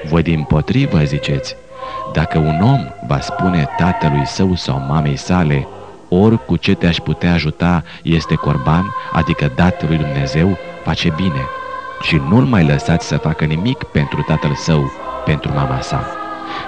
Voi 0.09 0.21
din 0.21 0.43
potrivă 0.43 1.03
ziceți, 1.03 1.55
dacă 2.13 2.37
un 2.37 2.61
om 2.61 2.87
va 3.07 3.19
spune 3.19 3.69
tatălui 3.77 4.25
său 4.25 4.55
sau 4.55 4.83
mamei 4.87 5.15
sale, 5.15 5.67
ori 6.09 6.45
cu 6.45 6.55
ce 6.55 6.75
te-aș 6.75 6.97
putea 6.97 7.33
ajuta 7.33 7.83
este 8.01 8.35
corban, 8.35 8.85
adică 9.11 9.51
dat 9.55 9.87
lui 9.87 9.97
Dumnezeu, 9.97 10.57
face 10.83 11.13
bine. 11.15 11.49
și 12.01 12.21
nu-l 12.29 12.43
mai 12.43 12.65
lăsați 12.65 13.07
să 13.07 13.17
facă 13.17 13.45
nimic 13.45 13.83
pentru 13.83 14.21
tatăl 14.21 14.55
său, 14.55 14.91
pentru 15.25 15.51
mama 15.53 15.81
sa. 15.81 16.05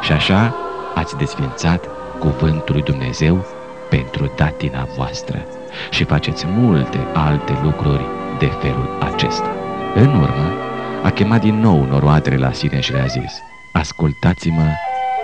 Și 0.01 0.11
așa 0.11 0.55
ați 0.95 1.17
desfințat 1.17 1.85
cuvântul 2.19 2.73
lui 2.73 2.83
Dumnezeu 2.83 3.45
pentru 3.89 4.31
datina 4.35 4.87
voastră 4.95 5.45
și 5.89 6.03
faceți 6.03 6.45
multe 6.47 7.07
alte 7.13 7.59
lucruri 7.63 8.05
de 8.39 8.45
felul 8.45 8.97
acesta. 9.13 9.55
În 9.95 10.07
urmă, 10.07 10.66
a 11.03 11.11
chemat 11.11 11.41
din 11.41 11.59
nou 11.59 11.85
noroadele 11.85 12.35
la 12.37 12.51
sine 12.51 12.79
și 12.79 12.91
le-a 12.91 13.05
zis, 13.05 13.41
Ascultați-mă 13.71 14.67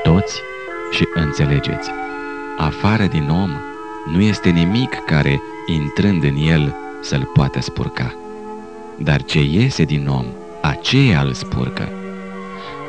toți 0.04 0.42
și 0.92 1.08
înțelegeți. 1.14 1.90
Afară 2.58 3.06
din 3.06 3.30
om 3.30 3.50
nu 4.14 4.22
este 4.22 4.50
nimic 4.50 4.90
care, 5.06 5.42
intrând 5.68 6.24
în 6.24 6.36
el, 6.36 6.76
să-l 7.02 7.30
poată 7.34 7.62
spurca. 7.62 8.14
Dar 8.98 9.24
ce 9.24 9.42
iese 9.42 9.84
din 9.84 10.08
om, 10.08 10.26
aceea 10.62 11.22
îl 11.22 11.34
spurcă. 11.34 11.90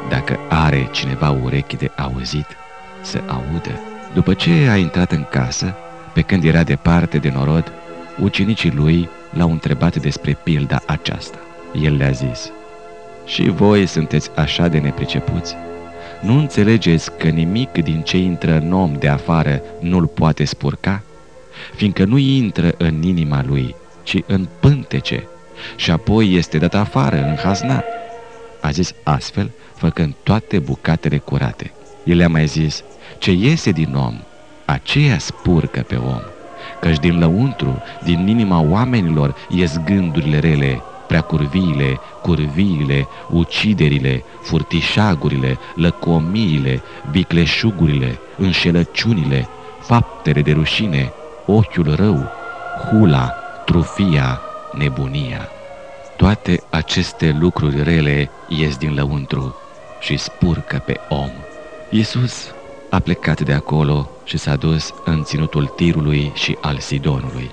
Dacă 0.08 0.38
are 0.48 0.88
cineva 0.92 1.30
urechi 1.30 1.76
de 1.76 1.90
auzit, 1.96 2.46
să 3.00 3.22
audă. 3.26 3.80
După 4.14 4.34
ce 4.34 4.50
a 4.70 4.76
intrat 4.76 5.12
în 5.12 5.26
casă, 5.30 5.74
pe 6.12 6.20
când 6.20 6.44
era 6.44 6.62
departe 6.62 7.18
de 7.18 7.32
norod, 7.34 7.72
ucenicii 8.20 8.72
lui 8.72 9.08
l-au 9.30 9.50
întrebat 9.50 9.96
despre 9.96 10.38
pilda 10.42 10.80
aceasta. 10.86 11.38
El 11.82 11.96
le-a 11.96 12.10
zis, 12.10 12.50
Și 13.24 13.48
voi 13.48 13.86
sunteți 13.86 14.30
așa 14.34 14.68
de 14.68 14.78
nepricepuți? 14.78 15.54
Nu 16.20 16.38
înțelegeți 16.38 17.16
că 17.16 17.28
nimic 17.28 17.72
din 17.72 18.00
ce 18.02 18.16
intră 18.16 18.54
în 18.56 18.72
om 18.72 18.92
de 18.98 19.08
afară 19.08 19.62
nu-l 19.80 20.06
poate 20.06 20.44
spurca? 20.44 21.02
Fiindcă 21.74 22.04
nu 22.04 22.18
intră 22.18 22.74
în 22.78 23.02
inima 23.02 23.44
lui, 23.46 23.74
ci 24.02 24.18
în 24.26 24.46
pântece, 24.60 25.26
și 25.76 25.90
apoi 25.90 26.34
este 26.34 26.58
dat 26.58 26.74
afară 26.74 27.16
în 27.16 27.36
haznat. 27.36 27.84
A 28.60 28.70
zis 28.70 28.94
astfel, 29.02 29.50
făcând 29.74 30.14
toate 30.22 30.58
bucatele 30.58 31.18
curate. 31.18 31.72
El 32.04 32.16
le-a 32.16 32.28
mai 32.28 32.46
zis, 32.46 32.82
ce 33.18 33.32
iese 33.32 33.70
din 33.70 33.94
om, 33.94 34.14
aceea 34.64 35.18
spurcă 35.18 35.80
pe 35.80 35.96
om, 35.96 36.20
căci 36.80 36.98
din 36.98 37.18
lăuntru, 37.18 37.82
din 38.04 38.26
inima 38.26 38.60
oamenilor, 38.60 39.34
ies 39.48 39.80
gândurile 39.84 40.38
rele, 40.38 40.82
preacurviile, 41.14 42.00
curviile, 42.22 43.06
uciderile, 43.30 44.24
furtișagurile, 44.40 45.58
lăcomiile, 45.74 46.82
vicleșugurile, 47.10 48.18
înșelăciunile, 48.36 49.48
faptele 49.80 50.42
de 50.42 50.52
rușine, 50.52 51.12
ochiul 51.46 51.94
rău, 51.94 52.30
hula, 52.88 53.34
trufia, 53.64 54.40
nebunia. 54.72 55.48
Toate 56.16 56.62
aceste 56.70 57.36
lucruri 57.40 57.82
rele 57.82 58.30
ies 58.48 58.76
din 58.76 58.94
lăuntru 58.94 59.54
și 60.00 60.16
spurcă 60.16 60.82
pe 60.86 61.00
om. 61.08 61.30
Iisus 61.90 62.54
a 62.90 62.98
plecat 62.98 63.40
de 63.40 63.52
acolo 63.52 64.10
și 64.24 64.36
s-a 64.38 64.56
dus 64.56 64.94
în 65.04 65.22
ținutul 65.24 65.66
Tirului 65.66 66.32
și 66.34 66.56
al 66.60 66.78
Sidonului. 66.78 67.50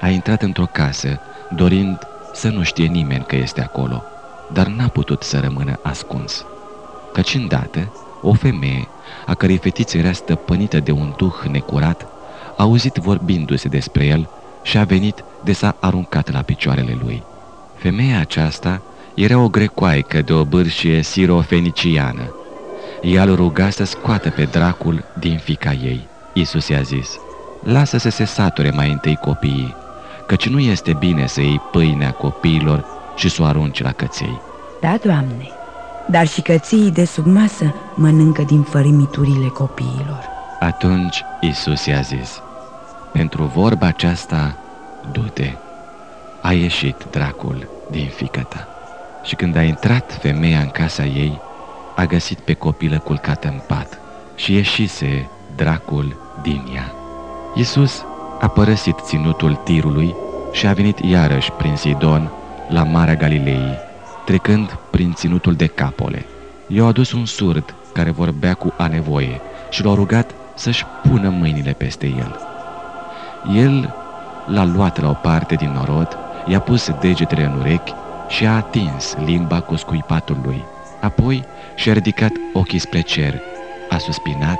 A 0.00 0.08
intrat 0.08 0.42
într-o 0.42 0.66
casă, 0.72 1.20
dorind 1.54 1.98
să 2.36 2.48
nu 2.48 2.62
știe 2.62 2.86
nimeni 2.86 3.24
că 3.24 3.36
este 3.36 3.62
acolo, 3.62 4.02
dar 4.52 4.66
n-a 4.66 4.88
putut 4.88 5.22
să 5.22 5.40
rămână 5.40 5.78
ascuns. 5.82 6.44
Căci 7.12 7.34
îndată, 7.34 7.92
o 8.22 8.32
femeie, 8.32 8.88
a 9.26 9.34
cărei 9.34 9.58
fetiță 9.58 9.98
era 9.98 10.12
stăpânită 10.12 10.80
de 10.80 10.90
un 10.90 11.14
duh 11.16 11.34
necurat, 11.50 12.02
a 12.02 12.62
auzit 12.62 12.94
vorbindu-se 12.94 13.68
despre 13.68 14.06
el 14.06 14.28
și 14.62 14.78
a 14.78 14.84
venit 14.84 15.24
de 15.44 15.52
s-a 15.52 15.76
aruncat 15.80 16.32
la 16.32 16.42
picioarele 16.42 16.98
lui. 17.02 17.22
Femeia 17.76 18.20
aceasta 18.20 18.82
era 19.14 19.38
o 19.38 19.48
grecoaică 19.48 20.22
de 20.22 20.32
o 20.32 20.44
bârșie 20.44 21.02
sirofeniciană. 21.02 22.34
Ea 23.02 23.22
îl 23.22 23.34
ruga 23.34 23.70
să 23.70 23.84
scoată 23.84 24.30
pe 24.30 24.44
dracul 24.44 25.04
din 25.18 25.38
fica 25.38 25.72
ei. 25.72 26.06
Isus 26.32 26.68
i-a 26.68 26.80
zis, 26.80 27.18
lasă 27.62 27.98
să 27.98 28.08
se 28.08 28.24
sature 28.24 28.70
mai 28.70 28.90
întâi 28.90 29.16
copiii, 29.16 29.74
căci 30.26 30.48
nu 30.48 30.58
este 30.58 30.92
bine 30.92 31.26
să 31.26 31.40
iei 31.40 31.60
pâinea 31.72 32.10
copiilor 32.10 32.84
și 33.16 33.28
să 33.28 33.42
o 33.42 33.44
arunci 33.44 33.82
la 33.82 33.92
căței. 33.92 34.40
Da, 34.80 34.96
Doamne, 35.02 35.50
dar 36.08 36.26
și 36.26 36.40
căței 36.40 36.90
de 36.90 37.04
sub 37.04 37.26
masă 37.26 37.74
mănâncă 37.94 38.42
din 38.42 38.62
fărimiturile 38.62 39.46
copiilor. 39.46 40.24
Atunci 40.60 41.24
Isus 41.40 41.84
i-a 41.86 42.00
zis, 42.00 42.40
pentru 43.12 43.44
vorba 43.44 43.86
aceasta, 43.86 44.56
du-te, 45.12 45.52
a 46.40 46.52
ieșit 46.52 47.06
dracul 47.10 47.68
din 47.90 48.08
fică 48.08 48.40
ta. 48.48 48.68
Și 49.22 49.34
când 49.34 49.56
a 49.56 49.62
intrat 49.62 50.18
femeia 50.20 50.58
în 50.58 50.68
casa 50.68 51.04
ei, 51.04 51.40
a 51.96 52.04
găsit 52.04 52.38
pe 52.38 52.52
copilă 52.52 52.98
culcată 52.98 53.48
în 53.48 53.60
pat 53.66 53.98
și 54.34 54.54
ieșise 54.54 55.28
dracul 55.56 56.16
din 56.42 56.62
ea. 56.74 56.92
Iisus 57.54 58.04
a 58.40 58.48
părăsit 58.48 58.98
ținutul 59.02 59.54
tirului 59.54 60.14
și 60.52 60.66
a 60.66 60.72
venit 60.72 60.98
iarăși 60.98 61.52
prin 61.52 61.76
Sidon 61.76 62.30
la 62.68 62.82
Marea 62.82 63.14
Galilei, 63.14 63.78
trecând 64.24 64.78
prin 64.90 65.12
ținutul 65.12 65.54
de 65.54 65.66
capole. 65.66 66.24
I-au 66.66 66.86
adus 66.86 67.12
un 67.12 67.24
surd 67.24 67.74
care 67.92 68.10
vorbea 68.10 68.54
cu 68.54 68.72
a 68.78 68.86
nevoie 68.86 69.40
și 69.70 69.84
l-au 69.84 69.94
rugat 69.94 70.30
să-și 70.54 70.84
pună 71.02 71.28
mâinile 71.28 71.72
peste 71.72 72.06
el. 72.06 72.40
El 73.54 73.94
l-a 74.46 74.64
luat 74.64 75.00
la 75.00 75.08
o 75.08 75.12
parte 75.12 75.54
din 75.54 75.72
norod, 75.72 76.18
i-a 76.46 76.60
pus 76.60 76.90
degetele 77.00 77.44
în 77.44 77.58
urechi 77.58 77.92
și 78.28 78.46
a 78.46 78.56
atins 78.56 79.16
limba 79.24 79.60
cu 79.60 79.76
scuipatul 79.76 80.36
lui. 80.44 80.64
Apoi 81.00 81.44
și-a 81.74 81.92
ridicat 81.92 82.32
ochii 82.52 82.78
spre 82.78 83.00
cer, 83.00 83.40
a 83.88 83.98
suspinat 83.98 84.58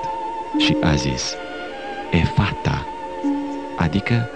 și 0.59 0.77
a 0.83 0.95
zis, 0.95 1.35
Efata, 2.11 2.87
adică 3.77 4.29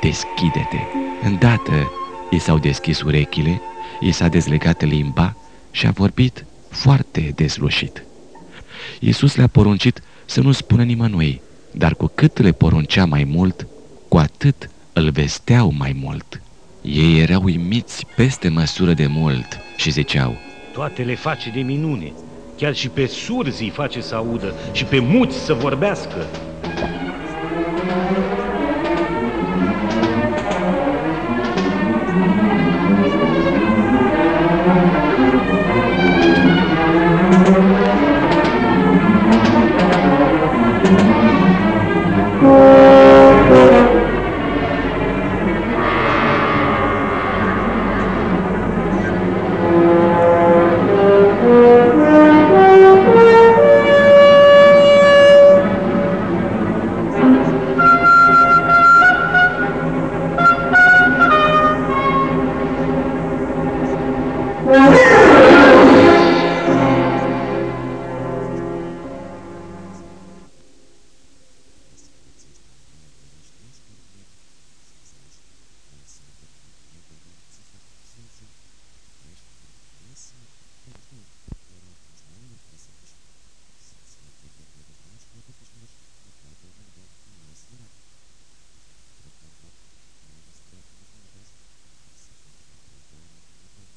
deschide-te. 0.00 0.78
Îndată 1.22 1.90
i 2.30 2.38
s-au 2.38 2.58
deschis 2.58 3.02
urechile, 3.02 3.60
i 4.00 4.10
s-a 4.10 4.28
dezlegat 4.28 4.82
limba 4.82 5.36
și 5.70 5.86
a 5.86 5.90
vorbit 5.90 6.44
foarte 6.70 7.32
dezlușit. 7.34 8.02
Iisus 9.00 9.36
le-a 9.36 9.46
poruncit 9.46 10.02
să 10.24 10.40
nu 10.40 10.52
spună 10.52 10.82
nimănui, 10.82 11.40
dar 11.70 11.94
cu 11.94 12.10
cât 12.14 12.38
le 12.38 12.52
poruncea 12.52 13.04
mai 13.04 13.24
mult, 13.24 13.66
cu 14.08 14.16
atât 14.16 14.70
îl 14.92 15.10
vesteau 15.10 15.74
mai 15.78 15.96
mult. 16.00 16.40
Ei 16.82 17.20
erau 17.20 17.42
uimiți 17.42 18.06
peste 18.16 18.48
măsură 18.48 18.92
de 18.92 19.06
mult 19.06 19.58
și 19.76 19.90
ziceau, 19.90 20.36
Toate 20.72 21.02
le 21.02 21.14
face 21.14 21.50
de 21.50 21.60
minune, 21.60 22.12
chiar 22.56 22.74
și 22.74 22.88
pe 22.88 23.06
surzi 23.06 23.62
îi 23.62 23.70
face 23.70 24.00
să 24.00 24.14
audă 24.14 24.54
și 24.72 24.84
pe 24.84 24.98
muți 24.98 25.36
să 25.36 25.54
vorbească. 25.54 26.26